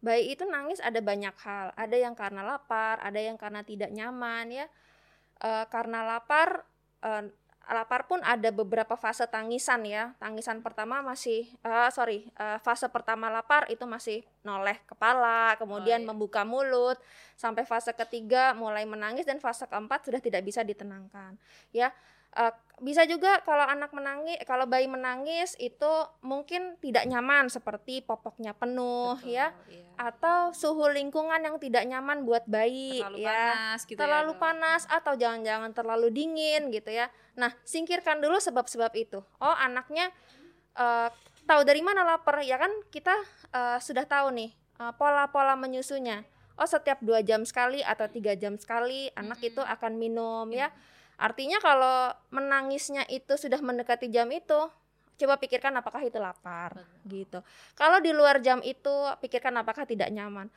Bayi 0.01 0.33
itu 0.33 0.49
nangis 0.49 0.81
ada 0.81 0.99
banyak 1.05 1.37
hal. 1.45 1.77
Ada 1.77 1.97
yang 1.97 2.17
karena 2.17 2.41
lapar, 2.41 2.97
ada 3.05 3.21
yang 3.21 3.37
karena 3.37 3.61
tidak 3.61 3.93
nyaman 3.93 4.49
ya. 4.49 4.67
Eh, 5.41 5.65
karena 5.69 6.01
lapar, 6.05 6.65
eh, 7.05 7.29
lapar 7.71 8.09
pun 8.11 8.19
ada 8.25 8.49
beberapa 8.51 8.97
fase 8.97 9.29
tangisan 9.29 9.85
ya. 9.85 10.17
Tangisan 10.17 10.65
pertama 10.65 11.05
masih, 11.05 11.47
eh, 11.63 11.91
sorry, 11.93 12.27
eh, 12.33 12.59
fase 12.65 12.89
pertama 12.89 13.29
lapar 13.29 13.69
itu 13.69 13.85
masih 13.85 14.25
noleh 14.41 14.81
kepala, 14.89 15.55
kemudian 15.61 16.03
iya. 16.03 16.09
membuka 16.09 16.43
mulut, 16.49 16.97
sampai 17.37 17.69
fase 17.69 17.93
ketiga 17.93 18.57
mulai 18.57 18.89
menangis 18.89 19.29
dan 19.29 19.37
fase 19.37 19.69
keempat 19.69 20.09
sudah 20.09 20.21
tidak 20.21 20.43
bisa 20.49 20.65
ditenangkan. 20.65 21.37
Ya, 21.71 21.93
Eh, 22.31 22.53
bisa 22.81 23.05
juga 23.05 23.45
kalau 23.45 23.67
anak 23.69 23.93
menangis, 23.93 24.41
kalau 24.49 24.65
bayi 24.65 24.89
menangis 24.89 25.53
itu 25.61 25.93
mungkin 26.25 26.81
tidak 26.81 27.05
nyaman 27.05 27.53
seperti 27.53 28.01
popoknya 28.01 28.57
penuh 28.57 29.21
Betul, 29.21 29.37
ya. 29.37 29.53
iya. 29.69 29.85
atau 30.01 30.57
suhu 30.57 30.89
lingkungan 30.89 31.45
yang 31.45 31.61
tidak 31.61 31.85
nyaman 31.85 32.25
buat 32.25 32.49
bayi 32.49 33.05
terlalu 33.05 33.21
ya. 33.21 33.37
panas 33.53 33.81
gitu 33.85 33.99
terlalu 34.01 34.33
ya, 34.33 34.41
panas 34.41 34.83
atau 34.89 35.13
jangan-jangan 35.13 35.71
terlalu 35.77 36.09
dingin 36.09 36.73
gitu 36.73 36.89
ya. 36.89 37.13
Nah 37.37 37.53
singkirkan 37.69 38.25
dulu 38.25 38.41
sebab-sebab 38.41 38.97
itu. 38.97 39.21
Oh 39.45 39.55
anaknya 39.61 40.09
eh, 40.73 41.09
tahu 41.45 41.61
dari 41.69 41.85
mana 41.85 42.01
lapar 42.01 42.41
ya 42.41 42.57
kan? 42.57 42.73
Kita 42.89 43.13
eh, 43.53 43.79
sudah 43.85 44.09
tahu 44.09 44.33
nih 44.33 44.57
eh, 44.57 44.93
pola-pola 44.97 45.53
menyusunya. 45.53 46.25
Oh 46.57 46.65
setiap 46.65 47.05
dua 47.05 47.21
jam 47.21 47.45
sekali 47.45 47.85
atau 47.85 48.09
tiga 48.09 48.33
jam 48.41 48.57
sekali 48.57 49.13
anak 49.13 49.45
itu 49.45 49.61
akan 49.61 50.01
minum 50.01 50.49
ya. 50.49 50.73
Iya. 50.73 50.99
Artinya 51.21 51.61
kalau 51.61 52.17
menangisnya 52.33 53.05
itu 53.13 53.37
sudah 53.37 53.61
mendekati 53.61 54.09
jam 54.09 54.27
itu 54.33 54.73
coba 55.21 55.37
pikirkan 55.37 55.77
apakah 55.77 56.01
itu 56.01 56.17
lapar 56.17 56.81
Betul. 56.81 57.13
gitu 57.13 57.39
kalau 57.77 58.01
di 58.01 58.17
luar 58.17 58.41
jam 58.41 58.65
itu 58.65 58.91
pikirkan 59.21 59.53
apakah 59.61 59.85
tidak 59.85 60.09
nyaman 60.09 60.49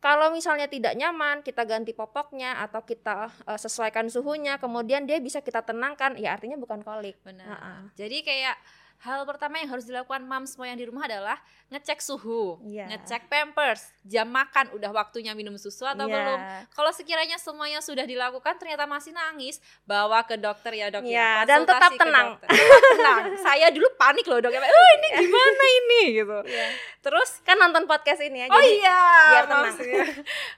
kalau 0.00 0.32
misalnya 0.32 0.64
tidak 0.64 0.96
nyaman, 0.96 1.44
kita 1.44 1.68
ganti 1.68 1.92
popoknya 1.92 2.56
atau 2.64 2.80
kita 2.80 3.28
eh, 3.44 3.60
sesuaikan 3.60 4.08
suhunya, 4.08 4.56
kemudian 4.56 5.04
dia 5.04 5.20
bisa 5.20 5.44
kita 5.44 5.60
tenangkan, 5.60 6.16
ya 6.16 6.32
artinya 6.32 6.56
bukan 6.56 6.80
kolik. 6.80 7.20
Benar. 7.20 7.44
Ah, 7.44 7.54
ah. 7.60 7.80
Jadi 8.00 8.24
kayak 8.24 8.56
hal 9.00 9.24
pertama 9.24 9.56
yang 9.56 9.68
harus 9.68 9.84
dilakukan 9.84 10.20
mam 10.20 10.44
semua 10.44 10.68
yang 10.68 10.76
di 10.76 10.84
rumah 10.84 11.04
adalah 11.04 11.40
ngecek 11.68 11.98
suhu, 11.98 12.60
Iya. 12.60 12.90
ngecek 12.90 13.26
pampers, 13.26 13.94
jam 14.02 14.26
makan, 14.26 14.74
udah 14.74 14.90
waktunya 14.90 15.32
minum 15.32 15.54
susu 15.54 15.86
atau 15.86 16.04
Iya. 16.04 16.12
belum. 16.12 16.38
Kalau 16.68 16.90
sekiranya 16.90 17.38
semuanya 17.38 17.78
sudah 17.78 18.02
dilakukan 18.02 18.58
ternyata 18.58 18.84
masih 18.84 19.10
nangis, 19.10 19.56
bawa 19.82 20.20
ke 20.22 20.34
dokter 20.34 20.74
ya 20.74 20.90
dok 20.90 21.06
Iya, 21.06 21.14
ya. 21.14 21.30
dan 21.44 21.62
Konsultasi 21.62 21.80
tetap 21.86 21.92
tenang. 21.96 22.28
Tetap 22.36 22.50
tenang. 22.90 23.22
Saya 23.46 23.66
dulu 23.70 23.88
panik 23.94 24.26
loh 24.26 24.36
dok, 24.36 24.52
oh 24.52 24.88
ini 24.94 25.08
gimana 25.16 25.64
ini 25.78 26.02
gitu. 26.16 26.38
Iya. 26.44 26.66
Terus 27.00 27.30
Kan 27.40 27.56
nonton 27.56 27.86
podcast 27.86 28.20
ini 28.20 28.44
ya. 28.44 28.46
Oh 28.46 28.58
jadi 28.58 28.70
iya, 28.76 29.00
biar 29.30 29.44
tenang. 29.46 29.74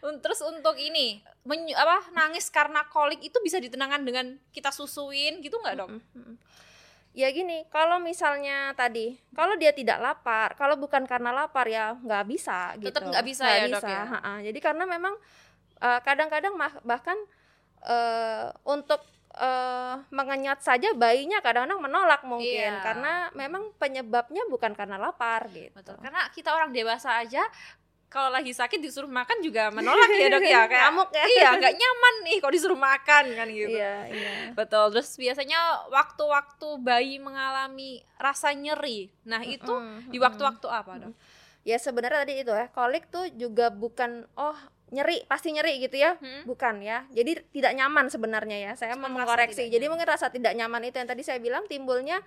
Un- 0.03 0.19
Terus 0.19 0.41
untuk 0.41 0.75
ini, 0.77 1.21
menyu- 1.43 1.77
apa 1.77 2.11
nangis 2.11 2.49
karena 2.49 2.83
kolik 2.87 3.21
itu 3.21 3.39
bisa 3.39 3.59
ditenangkan 3.59 4.03
dengan 4.03 4.27
kita 4.51 4.71
susuin 4.71 5.39
gitu 5.39 5.57
nggak 5.57 5.77
dok? 5.77 5.89
Mm, 5.89 6.01
mm, 6.01 6.25
mm. 6.25 6.37
Ya 7.13 7.29
gini, 7.29 7.69
kalau 7.69 8.01
misalnya 8.01 8.73
tadi, 8.73 9.21
kalau 9.37 9.53
dia 9.61 9.69
tidak 9.77 10.01
lapar, 10.01 10.57
kalau 10.57 10.81
bukan 10.81 11.05
karena 11.05 11.29
lapar 11.29 11.69
ya 11.69 11.93
nggak 12.01 12.25
bisa 12.25 12.73
gitu. 12.81 12.89
Tetap 12.89 13.05
nggak 13.05 13.25
bisa 13.29 13.45
Nggak 13.45 13.59
ya, 13.61 13.67
Dok, 13.69 13.85
ya? 13.85 14.03
ha-ha. 14.09 14.33
Jadi 14.41 14.59
karena 14.65 14.85
memang 14.89 15.15
eh, 15.77 16.01
kadang-kadang 16.01 16.57
mah- 16.57 16.81
bahkan 16.83 17.19
eh, 17.85 18.49
untuk 18.65 19.05
eh, 19.37 19.95
mengenyot 20.09 20.65
saja 20.65 20.97
bayinya 20.97 21.45
kadang-kadang 21.45 21.85
menolak 21.85 22.25
mungkin 22.25 22.73
Iya. 22.73 22.81
karena 22.81 23.13
memang 23.33 23.77
penyebabnya 23.77 24.49
bukan 24.49 24.73
karena 24.73 24.97
lapar 24.97 25.53
gitu. 25.53 25.73
Betul. 25.77 26.01
Karena 26.01 26.33
kita 26.33 26.57
orang 26.57 26.73
dewasa 26.73 27.21
aja 27.21 27.45
kalau 28.13 28.29
lagi 28.29 28.53
sakit 28.53 28.77
disuruh 28.77 29.09
makan 29.09 29.41
juga 29.41 29.73
menolak 29.73 30.13
ya 30.13 30.29
dok 30.29 30.45
ya 30.45 30.63
kayak 30.71 30.93
Ngamuk 30.93 31.09
ya. 31.17 31.25
iya 31.25 31.49
nggak 31.57 31.75
nyaman 31.81 32.15
nih 32.29 32.37
kalau 32.45 32.53
disuruh 32.53 32.77
makan 32.77 33.25
kan 33.33 33.47
gitu. 33.49 33.73
Iya, 33.73 33.95
iya. 34.13 34.33
Betul. 34.53 34.93
Terus 34.93 35.17
biasanya 35.17 35.59
waktu-waktu 35.89 36.69
bayi 36.85 37.17
mengalami 37.17 38.05
rasa 38.21 38.53
nyeri. 38.53 39.09
Nah, 39.25 39.41
itu 39.41 39.65
Mm-mm, 39.65 40.13
di 40.13 40.21
mm-mm. 40.21 40.27
waktu-waktu 40.29 40.67
apa, 40.69 40.93
Dok? 41.09 41.15
Ya 41.65 41.81
sebenarnya 41.81 42.29
tadi 42.29 42.45
itu 42.45 42.53
ya, 42.53 42.69
kolik 42.69 43.09
tuh 43.09 43.33
juga 43.33 43.73
bukan 43.73 44.29
oh 44.37 44.59
nyeri 44.93 45.25
pasti 45.25 45.49
nyeri 45.57 45.81
gitu 45.81 45.97
ya 45.97 46.21
Hmm? 46.21 46.45
bukan 46.45 46.85
ya 46.85 47.09
jadi 47.17 47.41
tidak 47.49 47.73
nyaman 47.73 48.13
sebenarnya 48.13 48.61
ya 48.61 48.73
saya 48.77 48.93
Cuma 48.93 49.09
mau 49.09 49.25
mengkoreksi 49.25 49.73
jadi 49.73 49.89
mungkin 49.89 50.05
rasa 50.05 50.29
tidak 50.29 50.53
nyaman 50.53 50.85
itu 50.85 51.01
yang 51.01 51.09
tadi 51.09 51.25
saya 51.25 51.41
bilang 51.41 51.65
timbulnya 51.65 52.21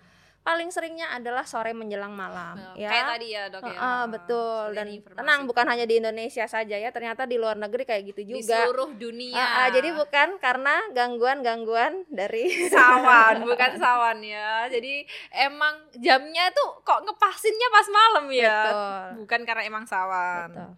paling 0.45 0.69
seringnya 0.69 1.09
adalah 1.09 1.41
sore 1.41 1.73
menjelang 1.73 2.13
malam 2.13 2.53
Nah, 2.53 2.77
ya. 2.77 2.85
Kayak 2.93 3.05
tadi 3.17 3.27
ya, 3.33 3.43
Dok 3.49 3.61
ya. 3.65 3.73
Heeh, 3.73 4.03
betul. 4.13 4.63
Dan 4.77 4.87
tenang 5.01 5.41
bukan 5.49 5.65
hanya 5.65 5.89
di 5.89 5.97
Indonesia 5.97 6.45
saja 6.45 6.77
ya 6.77 6.89
ternyata 6.93 7.25
di 7.25 7.41
luar 7.41 7.57
negeri 7.57 7.81
kayak 7.81 8.13
gitu 8.13 8.21
di 8.21 8.31
juga. 8.37 8.61
seluruh 8.61 8.93
dunia. 8.93 9.33
Ah, 9.33 9.65
ah, 9.65 9.67
jadi 9.73 9.89
bukan 9.97 10.37
karena 10.37 10.75
gangguan-gangguan 10.93 12.05
dari 12.13 12.45
sawan 12.73 13.41
bukan 13.41 13.71
sawan 13.81 14.21
ya. 14.21 14.69
Jadi 14.69 15.09
emang 15.33 15.89
jamnya 15.97 16.53
tuh 16.53 16.85
kok 16.85 17.01
ngepasinnya 17.09 17.67
pas 17.73 17.87
malam 17.89 18.25
ya? 18.29 18.59
Betul. 18.61 19.25
bukan 19.25 19.41
karena 19.49 19.63
emang 19.65 19.85
sawan. 19.89 20.49
Betul. 20.53 20.71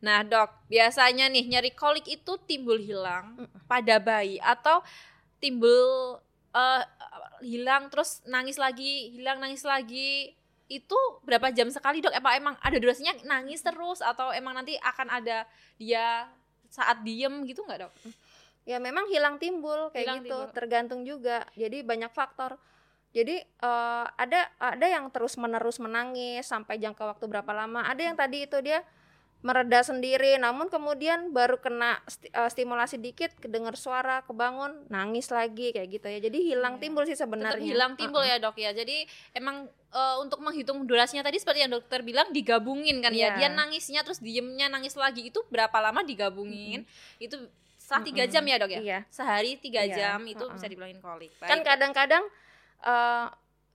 nah 0.00 0.24
dok 0.24 0.64
biasanya 0.72 1.28
nih 1.28 1.44
nyeri 1.44 1.76
kolik 1.76 2.08
itu 2.08 2.40
timbul 2.48 2.80
hilang 2.80 3.44
pada 3.68 4.00
bayi 4.00 4.40
atau 4.40 4.80
timbul 5.44 6.16
eh, 6.56 6.82
hilang 7.40 7.88
terus 7.88 8.20
nangis 8.28 8.56
lagi 8.60 9.14
hilang 9.14 9.40
nangis 9.40 9.64
lagi. 9.64 10.34
Itu 10.70 10.94
berapa 11.26 11.50
jam 11.50 11.66
sekali 11.66 11.98
dok? 11.98 12.14
Apa 12.14 12.38
emang 12.38 12.54
ada 12.62 12.78
durasinya 12.78 13.10
nangis 13.26 13.58
terus 13.58 13.98
atau 13.98 14.30
emang 14.30 14.54
nanti 14.54 14.78
akan 14.78 15.10
ada 15.10 15.42
dia 15.74 16.30
saat 16.70 17.02
diem 17.02 17.42
gitu 17.46 17.66
nggak 17.66 17.90
dok? 17.90 17.92
Ya 18.68 18.78
memang 18.78 19.10
hilang 19.10 19.42
timbul 19.42 19.90
kayak 19.90 20.06
Hilang 20.06 20.20
gitu. 20.22 20.38
timbul. 20.38 20.54
tergantung 20.54 21.02
juga. 21.02 21.42
Jadi 21.58 21.82
banyak 21.82 22.12
faktor. 22.14 22.54
Jadi 23.10 23.42
eh, 23.42 24.06
ada 24.14 24.40
ada 24.62 24.86
yang 24.86 25.10
terus 25.10 25.34
menerus 25.34 25.82
menangis 25.82 26.46
sampai 26.46 26.78
jangka 26.78 27.02
waktu 27.02 27.26
berapa 27.26 27.50
lama. 27.50 27.82
Ada 27.90 28.02
yang 28.06 28.14
tadi 28.14 28.46
itu 28.46 28.62
dia 28.62 28.86
mereda 29.40 29.80
sendiri. 29.80 30.36
Namun 30.36 30.68
kemudian 30.68 31.32
baru 31.32 31.56
kena 31.58 31.96
sti- 32.04 32.28
eh, 32.28 32.46
stimulasi 32.46 32.96
dikit 32.96 33.32
kedengar 33.36 33.72
suara 33.74 34.20
kebangun 34.22 34.84
nangis 34.86 35.28
lagi 35.28 35.72
kayak 35.72 35.88
gitu 35.90 36.06
ya. 36.06 36.20
Jadi 36.20 36.38
hilang 36.44 36.76
Iya. 36.76 36.82
timbul 36.82 37.04
sih 37.04 37.12
tetap 37.12 37.28
sebenarnya. 37.28 37.64
hilang 37.64 37.96
timbul 37.96 38.20
Uh-uh. 38.20 38.30
ya 38.30 38.42
dok 38.42 38.56
ya. 38.56 38.70
Jadi 38.70 39.04
emang 39.32 39.64
eh, 39.90 40.16
untuk 40.20 40.38
menghitung 40.38 40.84
durasinya 40.84 41.20
tadi 41.20 41.36
seperti 41.36 41.64
yang 41.64 41.72
dokter 41.72 42.00
bilang 42.00 42.30
digabungin 42.30 43.00
kan 43.00 43.10
ya. 43.10 43.32
Iya. 43.32 43.36
dia 43.36 43.48
nangisnya 43.50 44.00
terus 44.00 44.20
diemnya 44.20 44.68
nangis 44.68 44.94
lagi 44.94 45.26
itu 45.26 45.42
berapa 45.48 45.74
lama 45.76 46.00
digabungin? 46.00 46.86
Itu 47.16 47.36
setelah 47.74 48.06
tiga 48.06 48.22
Mm-mm. 48.22 48.32
jam 48.32 48.44
ya 48.46 48.56
dok 48.56 48.70
ya? 48.70 48.80
Iya. 48.80 48.98
Sehari 49.10 49.58
tiga 49.58 49.82
Iya, 49.82 49.94
jam 50.14 50.22
itu 50.22 50.38
uh-uh. 50.38 50.54
bisa 50.54 50.68
dibilangin 50.68 51.00
kolik. 51.00 51.34
Kan 51.40 51.60
kadang-kadang 51.60 52.22
eh, 52.80 53.26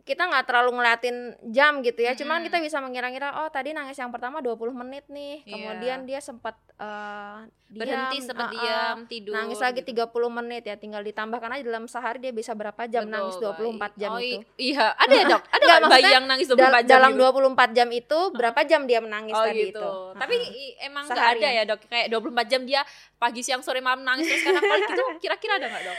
kita 0.05 0.21
nggak 0.23 0.45
terlalu 0.45 0.69
ngeliatin 0.75 1.17
jam 1.47 1.81
gitu 1.81 1.97
ya 1.99 2.13
cuman 2.13 2.37
Mm-mm. 2.37 2.45
kita 2.45 2.57
bisa 2.59 2.77
mengira-ngira 2.77 3.41
oh 3.41 3.49
tadi 3.49 3.73
nangis 3.73 3.97
yang 3.97 4.07
pertama 4.07 4.37
20 4.37 4.53
menit 4.75 5.01
nih 5.07 5.41
Iya. 5.41 5.49
kemudian 5.49 5.99
dia 6.03 6.19
sempat 6.19 6.53
eh, 6.71 7.37
berhenti 7.67 8.21
sempat 8.21 8.47
uh-uh, 8.47 8.53
diam 8.53 8.97
tidur 9.05 9.33
nangis 9.33 9.57
lagi 9.57 9.81
gitu. 9.81 10.05
30 10.05 10.05
menit 10.31 10.61
ya 10.63 10.75
tinggal 10.75 11.01
ditambahkan 11.01 11.49
aja 11.51 11.63
dalam 11.65 11.85
sehari 11.85 12.21
dia 12.21 12.29
bisa 12.29 12.53
berapa 12.53 12.77
jam 12.85 13.01
Betul, 13.03 13.13
nangis 13.17 13.35
24 13.35 13.57
baik. 13.57 13.93
jam 13.97 14.11
oh, 14.11 14.21
itu 14.21 14.37
iya 14.61 14.85
ada 14.93 15.09
ya 15.11 15.25
dok 15.27 15.43
ada 15.49 15.63
Nggak, 15.65 15.89
bayi 15.89 16.05
yang 16.07 16.25
nangis 16.25 16.47
24 16.47 16.61
Dal- 16.61 16.77
jam 16.79 16.93
dalam 16.95 17.11
gitu? 17.11 17.25
24 17.65 17.73
jam 17.73 17.87
itu 17.91 18.19
berapa 18.31 18.59
jam 18.63 18.81
dia 18.83 18.99
menangis 19.01 19.33
Oh 19.33 19.41
tadi 19.41 19.57
gitu. 19.65 19.81
itu 19.81 19.89
Tapi 20.15 20.35
emang 20.79 21.03
nggak 21.03 21.27
ada 21.33 21.47
ya 21.51 21.63
dok 21.65 21.79
kayak 21.83 22.07
24 22.13 22.45
jam 22.45 22.61
dia 22.63 22.81
pagi 23.17 23.41
siang 23.41 23.59
sore 23.59 23.81
malam 23.81 24.05
nangis 24.05 24.29
terus 24.29 24.45
karena 24.45 24.85
itu 24.85 25.03
kira-kira 25.19 25.57
ada 25.57 25.65
nggak 25.67 25.83
dok? 25.83 25.97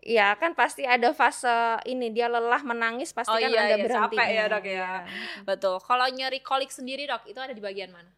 Ya 0.00 0.32
kan 0.40 0.56
pasti 0.56 0.88
ada 0.88 1.12
fase 1.12 1.76
ini 1.84 2.08
dia 2.08 2.26
lelah 2.26 2.64
menangis 2.64 3.12
pasti 3.12 3.32
Oh 3.32 3.36
kan 3.36 3.52
iya, 3.52 3.60
ada 3.68 3.76
iya, 3.76 3.84
berhenti 3.84 4.16
capek 4.16 4.28
ya, 4.32 4.44
Dok, 4.48 4.64
ya. 4.64 4.90
Betul. 5.44 5.74
Kalau 5.84 6.06
nyeri 6.08 6.40
kolik 6.40 6.72
sendiri 6.72 7.04
dok 7.04 7.28
itu 7.28 7.36
ada 7.36 7.52
di 7.52 7.60
bagian 7.60 7.92
mana? 7.92 8.08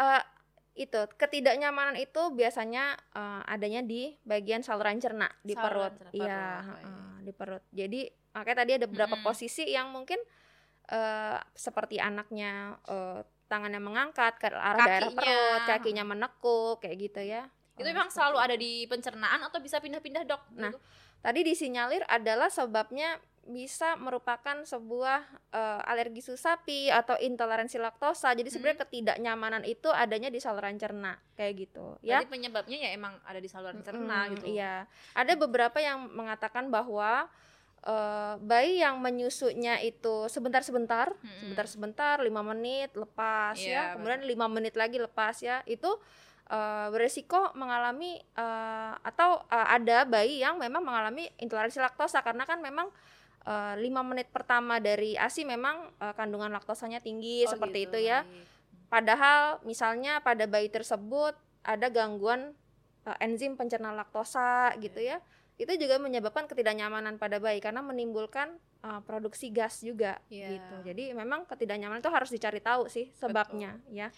Eh, 0.00 0.22
itu 0.80 1.00
ketidaknyamanan 1.18 1.98
itu 1.98 2.32
biasanya 2.32 2.96
eh, 3.14 3.42
adanya 3.52 3.84
di 3.84 4.14
bagian 4.24 4.62
saluran 4.64 4.96
cerna 5.02 5.28
di 5.44 5.52
Saluran 5.52 5.92
perut 5.92 6.14
iya 6.16 6.62
baik. 6.64 7.24
di 7.26 7.32
perut 7.34 7.64
jadi 7.74 8.00
makanya 8.32 8.58
tadi 8.64 8.72
ada 8.80 8.86
beberapa 8.86 9.14
Mm-mm. 9.18 9.26
posisi 9.26 9.66
yang 9.68 9.90
mungkin 9.92 10.16
eh, 10.88 11.38
seperti 11.52 11.98
anaknya 12.00 12.80
eh, 12.86 13.20
tangannya 13.50 13.82
mengangkat 13.82 14.38
ke 14.38 14.46
arah 14.46 14.86
daerah 14.86 15.10
Kakinya. 15.10 15.20
perut 15.20 15.62
kakinya 15.68 16.04
menekuk 16.06 16.76
kayak 16.80 16.96
gitu 16.96 17.20
ya 17.28 17.42
Itu 17.80 17.88
Eh, 17.88 17.96
memang 17.96 18.12
selalu 18.12 18.36
ada 18.36 18.54
di 18.54 18.84
pencernaan 18.84 19.40
atau 19.40 19.56
bisa 19.58 19.80
pindah-pindah 19.80 20.28
dok? 20.28 20.42
Nah, 20.54 20.68
Gitu? 20.68 20.78
tadi 21.20 21.40
disinyalir 21.40 22.04
adalah 22.04 22.52
sebabnya 22.52 23.16
bisa 23.40 23.96
merupakan 23.96 24.62
sebuah 24.62 25.24
eh, 25.50 25.80
alergi 25.88 26.20
susu 26.20 26.36
sapi 26.38 26.92
atau 26.92 27.16
intoleransi 27.16 27.80
laktosa. 27.80 28.36
Jadi 28.36 28.46
sebenarnya 28.46 28.84
ketidaknyamanan 28.84 29.64
itu 29.64 29.88
adanya 29.88 30.28
di 30.28 30.38
saluran 30.38 30.76
cerna 30.76 31.16
kayak 31.34 31.66
gitu, 31.66 31.96
ya. 32.04 32.20
Berarti 32.20 32.30
penyebabnya 32.30 32.78
ya 32.78 32.90
emang 32.92 33.16
ada 33.24 33.40
di 33.40 33.48
saluran 33.48 33.80
cerna 33.80 34.28
Mm, 34.28 34.30
gitu. 34.36 34.46
Iya. 34.54 34.84
Ada 35.16 35.32
beberapa 35.34 35.80
yang 35.80 36.12
mengatakan 36.12 36.68
bahwa 36.68 37.26
eh, 37.80 38.34
bayi 38.44 38.84
yang 38.84 39.00
menyusunya 39.00 39.80
itu 39.80 40.28
sebentar-sebentar, 40.28 41.16
sebentar-sebentar, 41.40 42.20
lima 42.20 42.44
menit 42.44 42.92
lepas 42.92 43.56
ya, 43.56 43.64
Iya, 43.66 43.82
kemudian 43.96 44.20
lima 44.28 44.46
menit 44.52 44.76
lagi 44.76 45.00
lepas 45.00 45.40
ya, 45.40 45.64
itu 45.64 45.88
eh, 46.50 46.86
beresiko 46.90 47.54
mengalami 47.54 48.18
eh, 48.18 48.92
atau 49.00 49.46
eh, 49.46 49.66
ada 49.78 50.02
bayi 50.04 50.42
yang 50.42 50.58
memang 50.58 50.82
mengalami 50.82 51.30
intoleransi 51.38 51.78
laktosa 51.78 52.20
karena 52.20 52.42
kan 52.44 52.58
memang 52.60 52.90
lima 53.80 54.04
menit 54.04 54.28
pertama 54.28 54.84
dari 54.84 55.16
ASI 55.16 55.48
memang 55.48 55.88
eh, 55.96 56.12
kandungan 56.12 56.52
laktosanya 56.52 57.00
tinggi 57.00 57.48
Oh, 57.48 57.56
seperti 57.56 57.88
gitu, 57.88 57.96
itu 57.96 58.12
ya. 58.12 58.20
Padahal 58.92 59.64
misalnya 59.64 60.20
pada 60.20 60.44
bayi 60.44 60.68
tersebut 60.68 61.32
ada 61.62 61.86
gangguan 61.88 62.52
uh, 63.06 63.16
enzim 63.22 63.54
pencerna 63.54 63.94
laktosa 63.94 64.74
gitu 64.82 64.98
ya. 64.98 65.22
Itu 65.56 65.72
juga 65.78 65.96
menyebabkan 66.00 66.48
ketidaknyamanan 66.48 67.16
pada 67.16 67.38
bayi 67.38 67.62
karena 67.62 67.80
menimbulkan 67.80 68.56
uh, 68.82 69.00
produksi 69.06 69.48
gas 69.54 69.80
juga 69.80 70.18
Iya. 70.26 70.58
gitu. 70.58 70.74
Jadi 70.92 71.04
memang 71.14 71.46
ketidaknyamanan 71.46 72.02
itu 72.02 72.10
harus 72.10 72.28
dicari 72.28 72.58
tahu 72.58 72.90
sih 72.90 73.08
sebabnya 73.14 73.78
ya 73.88 74.10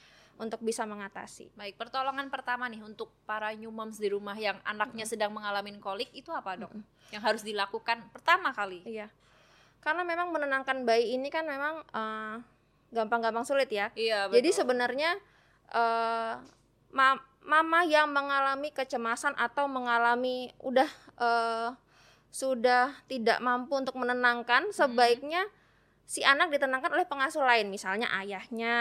untuk 0.43 0.59
bisa 0.61 0.83
mengatasi. 0.83 1.55
Baik, 1.55 1.79
pertolongan 1.79 2.27
pertama 2.27 2.67
nih 2.67 2.83
untuk 2.83 3.15
para 3.23 3.55
new 3.55 3.71
moms 3.71 4.03
di 4.03 4.11
rumah 4.11 4.35
yang 4.35 4.59
anaknya 4.67 5.07
sedang 5.07 5.31
mengalami 5.31 5.71
kolik 5.79 6.11
itu 6.11 6.35
apa 6.35 6.59
dok? 6.59 6.75
Yang 7.15 7.23
harus 7.23 7.43
dilakukan 7.47 8.11
pertama 8.11 8.51
kali? 8.51 8.83
Iya. 8.83 9.07
Karena 9.79 10.03
memang 10.03 10.35
menenangkan 10.35 10.83
bayi 10.83 11.15
ini 11.15 11.31
kan 11.31 11.47
memang 11.47 11.87
uh, 11.95 12.43
gampang-gampang 12.91 13.47
sulit 13.47 13.71
ya. 13.71 13.95
Iya. 13.95 14.29
Jadi 14.29 14.51
betul. 14.51 14.59
sebenarnya 14.63 15.11
eh, 15.73 16.35
ma- 16.93 17.25
mama 17.43 17.81
yang 17.89 18.13
mengalami 18.13 18.71
kecemasan 18.71 19.35
atau 19.41 19.67
mengalami 19.67 20.53
udah 20.61 20.91
eh, 21.19 21.69
sudah 22.33 22.97
tidak 23.09 23.41
mampu 23.45 23.77
untuk 23.77 23.97
menenangkan, 24.01 24.73
sebaiknya 24.73 25.45
si 26.09 26.25
anak 26.25 26.49
ditenangkan 26.49 26.93
oleh 26.93 27.05
pengasuh 27.05 27.45
lain, 27.45 27.69
misalnya 27.69 28.09
ayahnya 28.21 28.77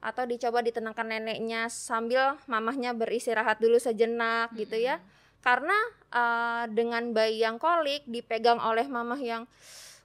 atau 0.00 0.24
dicoba 0.28 0.62
ditenangkan 0.62 1.08
neneknya 1.08 1.66
sambil 1.72 2.36
mamahnya 2.46 2.92
beristirahat 2.92 3.58
dulu 3.58 3.80
sejenak 3.80 4.52
gitu 4.54 4.76
ya. 4.76 5.00
Mm-mm. 5.00 5.14
Karena 5.42 5.78
eh, 6.10 6.64
dengan 6.74 7.14
bayi 7.14 7.42
yang 7.42 7.56
kolik 7.60 8.02
dipegang 8.06 8.58
oleh 8.58 8.86
mamah 8.86 9.20
yang 9.20 9.44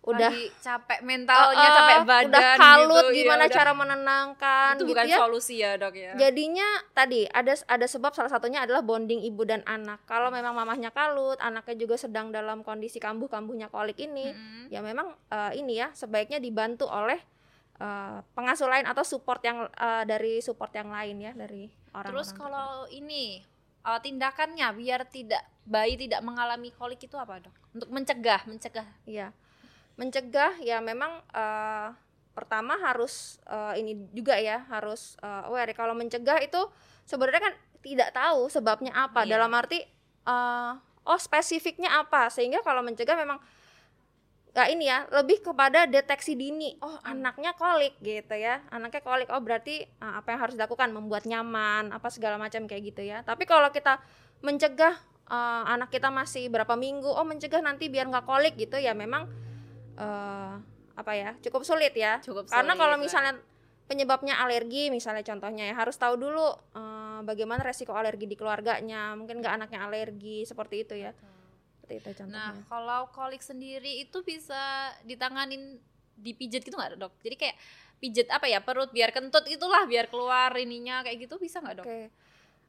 udah 0.01 0.33
Lagi 0.33 0.49
capek 0.65 0.99
mentalnya, 1.05 1.61
uh, 1.61 1.75
capek 1.77 1.97
badan 2.09 2.33
udah 2.33 2.49
kalut 2.57 3.05
gitu, 3.13 3.21
gimana 3.21 3.45
ya, 3.45 3.53
cara 3.53 3.71
menenangkan 3.77 4.73
itu 4.73 4.81
gitu 4.81 4.91
bukan 4.97 5.05
ya. 5.05 5.17
solusi 5.21 5.55
ya, 5.61 5.77
Dok 5.77 5.93
ya. 5.93 6.11
Jadinya 6.17 6.65
tadi 6.97 7.29
ada 7.29 7.53
ada 7.69 7.85
sebab 7.85 8.09
salah 8.17 8.33
satunya 8.33 8.65
adalah 8.65 8.81
bonding 8.81 9.21
ibu 9.21 9.45
dan 9.45 9.61
anak. 9.69 10.01
Kalau 10.09 10.33
memang 10.33 10.57
mamahnya 10.57 10.89
kalut, 10.89 11.37
anaknya 11.37 11.77
juga 11.77 12.01
sedang 12.01 12.33
dalam 12.33 12.65
kondisi 12.65 12.97
kambuh-kambuhnya 12.97 13.69
kolik 13.69 14.01
ini, 14.01 14.33
Mm-mm. 14.33 14.73
ya 14.73 14.81
memang 14.81 15.13
uh, 15.29 15.53
ini 15.53 15.77
ya 15.77 15.93
sebaiknya 15.93 16.41
dibantu 16.41 16.89
oleh 16.89 17.21
uh, 17.81 18.21
pengasuh 18.37 18.69
lain 18.69 18.85
atau 18.85 19.01
support 19.01 19.41
yang 19.41 19.65
uh, 19.65 20.05
dari 20.05 20.37
support 20.45 20.69
yang 20.77 20.93
lain 20.93 21.17
ya 21.17 21.33
dari 21.33 21.73
orang. 21.97 22.13
Terus 22.13 22.29
kalau 22.37 22.85
ini 22.93 23.41
uh, 23.81 23.97
tindakannya 23.97 24.69
biar 24.77 25.09
tidak 25.09 25.41
bayi 25.65 25.97
tidak 25.97 26.21
mengalami 26.25 26.73
kolik 26.73 27.01
itu 27.01 27.15
apa, 27.17 27.41
Dok? 27.41 27.55
Untuk 27.77 27.89
mencegah, 27.93 28.41
mencegah. 28.49 28.87
Iya. 29.05 29.29
Mencegah 29.95 30.57
ya 30.63 30.81
memang 30.81 31.21
eh, 31.29 31.89
pertama 32.33 32.79
harus 32.81 33.37
eh, 33.45 33.79
ini 33.79 33.93
juga 34.11 34.41
ya, 34.41 34.65
harus 34.73 35.15
eh, 35.21 35.47
aware 35.47 35.77
kalau 35.77 35.93
mencegah 35.93 36.41
itu 36.41 36.59
sebenarnya 37.05 37.51
kan 37.51 37.53
tidak 37.85 38.09
tahu 38.15 38.49
sebabnya 38.49 38.91
apa. 38.97 39.23
Iya. 39.23 39.37
Dalam 39.37 39.51
arti 39.53 39.85
eh, 40.25 40.71
oh 41.05 41.19
spesifiknya 41.21 41.93
apa 41.93 42.33
sehingga 42.33 42.65
kalau 42.65 42.81
mencegah 42.81 43.13
memang 43.13 43.37
nggak 44.51 44.67
ini 44.67 44.83
ya 44.83 45.07
lebih 45.15 45.39
kepada 45.39 45.87
deteksi 45.87 46.35
dini. 46.35 46.75
Oh 46.83 46.99
anaknya 47.07 47.55
kolik 47.55 47.95
gitu 48.03 48.35
ya. 48.35 48.59
Anaknya 48.67 48.99
kolik. 48.99 49.31
Oh 49.31 49.39
berarti 49.39 49.87
eh, 49.87 50.13
apa 50.15 50.35
yang 50.35 50.39
harus 50.43 50.55
dilakukan? 50.59 50.91
Membuat 50.91 51.23
nyaman 51.23 51.95
apa 51.95 52.11
segala 52.11 52.35
macam 52.35 52.67
kayak 52.67 52.83
gitu 52.91 53.01
ya. 53.07 53.23
Tapi 53.23 53.47
kalau 53.47 53.71
kita 53.71 54.03
mencegah 54.43 54.99
eh, 55.31 55.63
anak 55.71 55.87
kita 55.87 56.11
masih 56.11 56.51
berapa 56.51 56.75
minggu 56.75 57.07
oh 57.07 57.23
mencegah 57.23 57.63
nanti 57.63 57.87
biar 57.87 58.11
nggak 58.11 58.27
kolik 58.27 58.59
gitu 58.59 58.75
ya 58.75 58.91
memang 58.91 59.31
eh, 59.95 60.53
apa 60.99 61.11
ya 61.15 61.31
cukup 61.39 61.63
sulit 61.63 61.95
ya. 61.95 62.19
Cukup 62.19 62.51
karena 62.51 62.75
sulit, 62.75 62.81
kalau 62.83 62.95
ya. 62.99 63.01
misalnya 63.07 63.33
penyebabnya 63.87 64.39
alergi 64.39 64.87
misalnya 64.87 65.23
contohnya 65.23 65.67
ya 65.71 65.75
harus 65.79 65.95
tahu 65.95 66.19
dulu 66.19 66.51
eh, 66.75 67.19
bagaimana 67.23 67.63
resiko 67.63 67.95
alergi 67.95 68.27
di 68.27 68.35
keluarganya. 68.35 69.15
Mungkin 69.15 69.39
nggak 69.39 69.63
anaknya 69.63 69.87
alergi 69.87 70.43
seperti 70.43 70.83
itu 70.83 70.99
ya 71.07 71.15
seperti 71.91 72.15
itu 72.15 72.19
contohnya 72.23 72.39
Nah, 72.41 72.51
kalau 72.65 73.01
kolik 73.11 73.43
sendiri 73.43 73.99
itu 73.99 74.23
bisa 74.23 74.61
ditanganin 75.03 75.75
dipijit 76.15 76.61
gitu 76.61 76.73
nggak, 76.73 76.95
Dok? 76.95 77.13
Jadi 77.19 77.35
kayak 77.35 77.57
pijet 77.97 78.27
apa 78.29 78.45
ya 78.45 78.61
perut 78.61 78.89
biar 78.89 79.09
kentut 79.09 79.45
itulah 79.45 79.83
biar 79.83 80.05
keluar 80.05 80.53
ininya 80.55 81.01
kayak 81.01 81.27
gitu 81.27 81.35
bisa 81.35 81.59
nggak, 81.59 81.81
Dok? 81.81 81.85
Oke. 81.85 82.01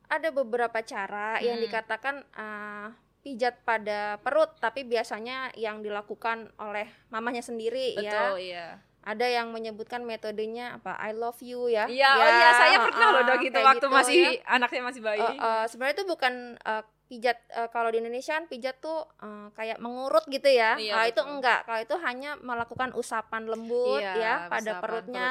Ada 0.08 0.28
beberapa 0.28 0.78
cara 0.82 1.38
yang 1.38 1.56
Hmm. 1.56 1.64
dikatakan 1.64 2.14
uh, 2.32 2.88
pijat 3.22 3.62
pada 3.62 4.18
perut, 4.18 4.50
tapi 4.58 4.82
biasanya 4.82 5.54
yang 5.54 5.78
dilakukan 5.80 6.50
oleh 6.58 6.90
mamanya 7.08 7.40
sendiri 7.40 7.94
ya. 7.94 8.10
Betul, 8.10 8.42
iya. 8.42 8.66
Ada 9.02 9.26
yang 9.26 9.50
menyebutkan 9.50 10.02
metodenya 10.02 10.78
apa 10.78 10.94
I 10.96 11.10
love 11.12 11.38
you 11.40 11.66
ya. 11.66 11.86
Iya, 11.86 12.10
oh 12.12 12.18
Ya, 12.18 12.28
iya 12.30 12.48
saya 12.54 12.76
pernah 12.80 13.08
loh, 13.10 13.20
uh, 13.20 13.26
Dok, 13.26 13.40
itu 13.42 13.50
kayak 13.52 13.66
waktu 13.68 13.78
gitu 13.80 13.88
masih 13.90 14.20
ya. 14.20 14.30
anaknya 14.48 14.82
masih 14.82 15.00
bayi. 15.02 15.20
Uh, 15.20 15.32
uh, 15.34 15.62
sebenarnya 15.66 15.96
itu 15.96 16.06
bukan 16.06 16.34
uh, 16.62 16.82
pijat 17.12 17.36
uh, 17.52 17.68
kalau 17.68 17.92
di 17.92 18.00
Indonesia 18.00 18.32
kan 18.32 18.48
pijat 18.48 18.80
tuh 18.80 19.04
uh, 19.20 19.52
kayak 19.52 19.76
mengurut 19.76 20.24
gitu 20.26 20.48
ya. 20.48 20.80
Iya, 20.80 20.96
Kalau 20.96 21.06
itu 21.06 21.20
betul. 21.20 21.32
enggak, 21.36 21.60
kalau 21.68 21.80
itu 21.84 21.96
hanya 22.00 22.30
melakukan 22.40 22.90
usapan 22.96 23.44
lembut 23.44 24.00
Iya, 24.00 24.16
ya 24.16 24.34
pada 24.48 24.70
usapan 24.72 24.80
perutnya 24.80 25.30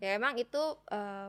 ya 0.00 0.18
emang 0.18 0.34
itu 0.34 0.62
eh, 0.90 1.28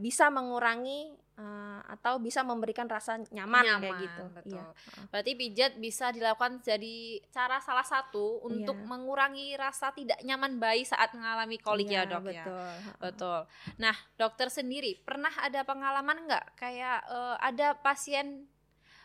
bisa 0.00 0.32
mengurangi 0.32 1.12
eh, 1.34 1.80
atau 1.90 2.16
bisa 2.16 2.40
memberikan 2.40 2.86
rasa 2.86 3.18
nyaman, 3.28 3.66
kayak 3.66 3.82
Nyaman, 3.82 4.02
gitu. 4.06 4.24
betul. 4.32 4.62
Iya. 4.62 5.04
Berarti 5.10 5.32
pijat 5.34 5.72
bisa 5.76 6.08
dilakukan 6.08 6.62
jadi 6.62 6.96
cara 7.28 7.58
salah 7.58 7.82
satu 7.82 8.40
untuk 8.40 8.78
Iya. 8.78 8.86
mengurangi 8.86 9.58
rasa 9.58 9.90
tidak 9.90 10.22
nyaman 10.22 10.56
bayi 10.56 10.86
saat 10.86 11.10
mengalami 11.12 11.58
kolik 11.58 11.90
ya, 11.90 12.06
Iya, 12.06 12.10
Dok 12.14 12.22
ya. 12.24 12.44
betul. 12.46 12.70
Betul. 13.02 13.40
Nah, 13.76 13.96
dokter 14.14 14.48
sendiri 14.48 15.02
pernah 15.02 15.34
ada 15.36 15.66
pengalaman 15.66 16.24
nggak 16.24 16.54
kayak 16.54 16.98
eh, 17.10 17.36
ada 17.42 17.74
pasien 17.76 18.46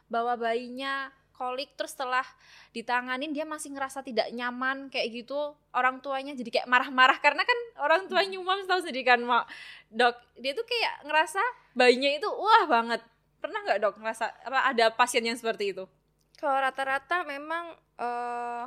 bawa 0.09 0.35
bayinya 0.35 1.13
kolik 1.39 1.71
terus 1.79 1.95
setelah 1.95 2.27
ditanganin 2.75 3.31
dia 3.31 3.47
masih 3.47 3.71
ngerasa 3.71 4.03
tidak 4.03 4.27
nyaman 4.35 4.91
kayak 4.91 5.23
gitu. 5.23 5.55
Orang 5.71 6.03
tuanya 6.03 6.35
jadi 6.35 6.51
kayak 6.51 6.67
marah-marah 6.67 7.15
karena 7.23 7.47
kan 7.47 7.59
orang 7.79 8.11
tua 8.11 8.27
nyumam 8.27 8.67
tahu 8.67 8.83
sendiri 8.83 9.07
kan 9.07 9.23
mak. 9.23 9.47
Dok 9.87 10.19
dia 10.35 10.51
tuh 10.51 10.67
kayak 10.67 11.07
ngerasa 11.07 11.39
bayinya 11.71 12.11
itu 12.11 12.27
wah 12.27 12.67
banget. 12.67 12.99
Pernah 13.39 13.63
nggak 13.63 13.79
dok 13.79 13.95
ngerasa 14.03 14.25
apa 14.51 14.59
ada 14.67 14.85
pasien 14.91 15.23
yang 15.23 15.39
seperti 15.39 15.71
itu? 15.71 15.87
Kalau 16.35 16.59
rata-rata 16.59 17.23
memang 17.23 17.71
eh 17.95 18.65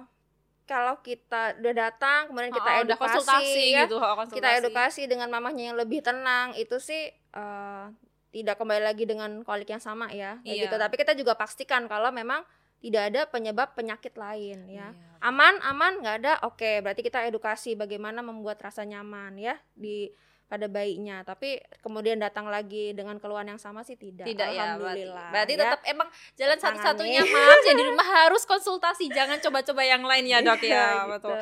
kalau 0.65 0.97
kita 1.05 1.59
udah 1.61 1.75
datang 1.77 2.33
kemudian 2.33 2.55
kita 2.55 2.71
Oh, 2.71 2.81
udah 2.87 2.97
edukasi 2.97 3.05
konsultasi 3.19 3.65
ya, 3.77 3.85
gitu 3.85 3.97
oh, 4.01 4.15
konsultasi. 4.17 4.39
kita 4.41 4.49
edukasi 4.63 5.03
dengan 5.11 5.29
mamahnya 5.29 5.75
yang 5.75 5.77
lebih 5.77 6.01
tenang 6.01 6.57
itu 6.57 6.81
sih 6.81 7.13
eh, 7.13 7.85
tidak 8.33 8.57
kembali 8.57 8.83
lagi 8.83 9.05
dengan 9.05 9.31
kolik 9.43 9.69
yang 9.69 9.79
sama 9.79 10.09
ya 10.09 10.41
kayak 10.41 10.49
Iya. 10.49 10.63
gitu 10.65 10.77
tapi 10.77 10.95
kita 10.97 11.13
juga 11.13 11.33
pastikan 11.35 11.85
kalau 11.85 12.09
memang 12.11 12.41
tidak 12.79 13.13
ada 13.13 13.21
penyebab 13.25 13.73
penyakit 13.73 14.17
lain 14.17 14.67
ya 14.67 14.91
Iya. 14.91 15.21
aman 15.23 15.55
aman 15.63 15.93
nggak 16.01 16.17
ada 16.19 16.33
oke 16.43 16.81
berarti 16.81 17.01
kita 17.01 17.23
edukasi 17.25 17.73
bagaimana 17.73 18.21
membuat 18.21 18.59
rasa 18.59 18.83
nyaman 18.83 19.37
ya 19.37 19.55
di 19.73 20.11
pada 20.45 20.69
bayinya 20.69 21.21
tapi 21.23 21.57
kemudian 21.81 22.17
datang 22.17 22.45
lagi 22.45 22.93
dengan 22.93 23.17
keluhan 23.17 23.47
yang 23.47 23.57
sama 23.57 23.81
sih 23.81 23.97
tidak 23.97 24.25
tidak 24.25 24.49
ya 24.49 24.77
berarti, 24.77 25.01
alhamdulillah 25.01 25.29
berarti 25.33 25.53
ya. 25.53 25.61
tetap 25.65 25.81
emang 25.87 26.09
jalan 26.37 26.59
satu-satunya 26.59 27.21
mam 27.25 27.61
yang 27.65 27.77
di 27.79 27.85
rumah 27.87 28.09
harus 28.21 28.45
konsultasi 28.45 29.09
jangan 29.09 29.41
coba-coba 29.41 29.81
yang 29.81 30.05
lain 30.05 30.25
ya 30.27 30.41
dok 30.45 30.61
Iya, 30.61 30.77
ya 30.77 30.85
gitu. 31.09 31.09
betul 31.09 31.37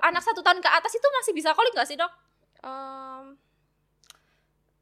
anak 0.00 0.22
satu 0.22 0.40
tahun 0.40 0.60
ke 0.60 0.70
atas 0.70 0.92
itu 0.92 1.08
masih 1.10 1.32
bisa 1.34 1.52
kolik 1.52 1.72
nggak 1.72 1.88
sih 1.88 1.96
dok 1.96 2.08
Em, 2.64 3.36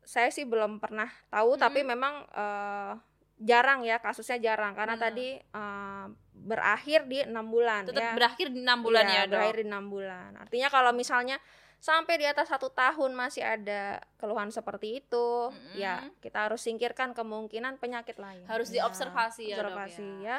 saya 0.02 0.28
sih 0.28 0.42
belum 0.42 0.76
pernah 0.76 1.08
tahu 1.28 1.54
tapi 1.56 1.80
Hmm. 1.80 1.88
memang 1.90 2.14
eh, 2.28 2.92
jarang 3.38 3.82
ya 3.82 3.98
kasusnya 3.98 4.38
jarang 4.38 4.72
karena 4.72 4.94
Hmm. 4.94 5.02
tadi 5.02 5.28
eh, 5.36 6.06
berakhir 6.32 7.06
di 7.06 7.22
enam 7.22 7.46
bulan 7.46 7.86
tetap 7.86 8.02
ya. 8.02 8.12
berakhir 8.12 8.46
di 8.48 8.60
enam 8.60 8.80
bulan 8.80 9.04
Iya, 9.04 9.14
ya 9.14 9.22
dok 9.22 9.32
berakhir 9.32 9.56
di 9.56 9.66
enam 9.66 9.86
bulan 9.86 10.30
artinya 10.36 10.68
kalau 10.68 10.90
misalnya 10.90 11.36
sampai 11.78 12.14
di 12.14 12.26
atas 12.26 12.46
satu 12.46 12.70
tahun 12.70 13.10
masih 13.12 13.42
ada 13.42 13.98
keluhan 14.14 14.50
seperti 14.50 15.02
itu 15.02 15.50
Mm-mm. 15.50 15.74
ya 15.74 15.98
kita 16.18 16.46
harus 16.46 16.62
singkirkan 16.62 17.10
kemungkinan 17.10 17.78
penyakit 17.78 18.18
lain 18.18 18.46
Harus 18.46 18.70
Ya, 18.70 18.82
diobservasi 18.82 19.50
ya, 19.50 19.58
Dok, 19.58 19.66
observasi 19.66 20.06
ya. 20.22 20.38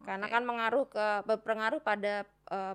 karena 0.00 0.26
kan 0.26 0.42
mengaruh 0.42 0.88
ke 0.88 1.06
berpengaruh 1.24 1.78
pada 1.80 2.22
eh, 2.50 2.74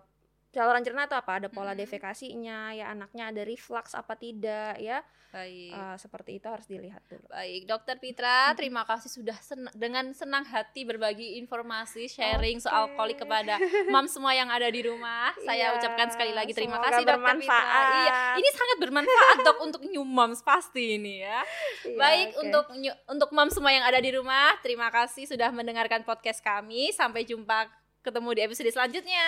saluran 0.56 0.82
cerna 0.82 1.04
itu 1.04 1.14
apa 1.14 1.32
ada 1.36 1.48
pola 1.48 1.70
Mm-mm. 1.70 1.82
defekasinya 1.82 2.72
ya 2.72 2.90
anaknya 2.90 3.30
ada 3.30 3.44
reflux 3.44 3.92
apa 3.92 4.16
tidak 4.16 4.80
ya 4.80 5.04
baik 5.28 5.68
Eh, 5.68 5.98
seperti 5.98 6.32
itu 6.34 6.48
harus 6.48 6.64
dilihat 6.64 7.04
dulu 7.06 7.28
baik 7.28 7.66
dokter 7.66 7.98
Pitra 7.98 8.56
terima 8.56 8.84
kasih 8.84 9.12
sudah 9.12 9.36
sen- 9.38 9.68
dengan 9.74 10.08
senang 10.12 10.44
hati 10.44 10.82
berbagi 10.82 11.36
informasi 11.38 12.08
sharing 12.08 12.58
soal 12.58 12.88
Oke. 12.88 12.96
kolik 12.96 13.18
kepada 13.20 13.60
mam 13.88 14.08
semua 14.08 14.32
yang 14.32 14.48
ada 14.48 14.64
di 14.66 14.80
rumah 14.82 15.36
saya 15.44 15.66
Iya, 15.66 15.76
ucapkan 15.76 16.08
sekali 16.08 16.32
lagi 16.32 16.56
terima 16.56 16.80
semoga 16.80 16.88
kasih 16.90 17.04
dokter 17.06 17.36
Pitra 17.38 17.82
iya 18.00 18.16
ini 18.36 18.50
sangat 18.50 18.78
bermanfaat 18.80 19.38
dok 19.42 19.58
untuk 19.60 19.82
new 19.84 20.06
moms 20.06 20.40
pasti 20.40 20.96
ini 20.96 21.20
ya 21.20 21.44
Iya, 21.84 21.98
Baik 21.98 22.28
oke. 22.30 22.40
untuk 22.42 22.66
ny- 22.74 23.00
untuk 23.06 23.30
mam 23.30 23.50
semua 23.50 23.70
yang 23.70 23.84
ada 23.84 23.98
di 23.98 24.10
rumah, 24.10 24.56
terima 24.60 24.88
kasih 24.88 25.26
sudah 25.26 25.50
mendengarkan 25.50 26.02
podcast 26.02 26.40
kami. 26.40 26.90
Sampai 26.92 27.22
jumpa 27.22 27.68
ketemu 28.02 28.30
di 28.32 28.42
episode 28.42 28.70
selanjutnya. 28.70 29.28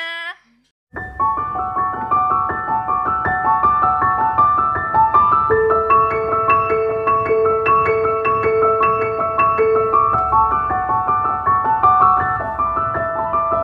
you 0.98 1.47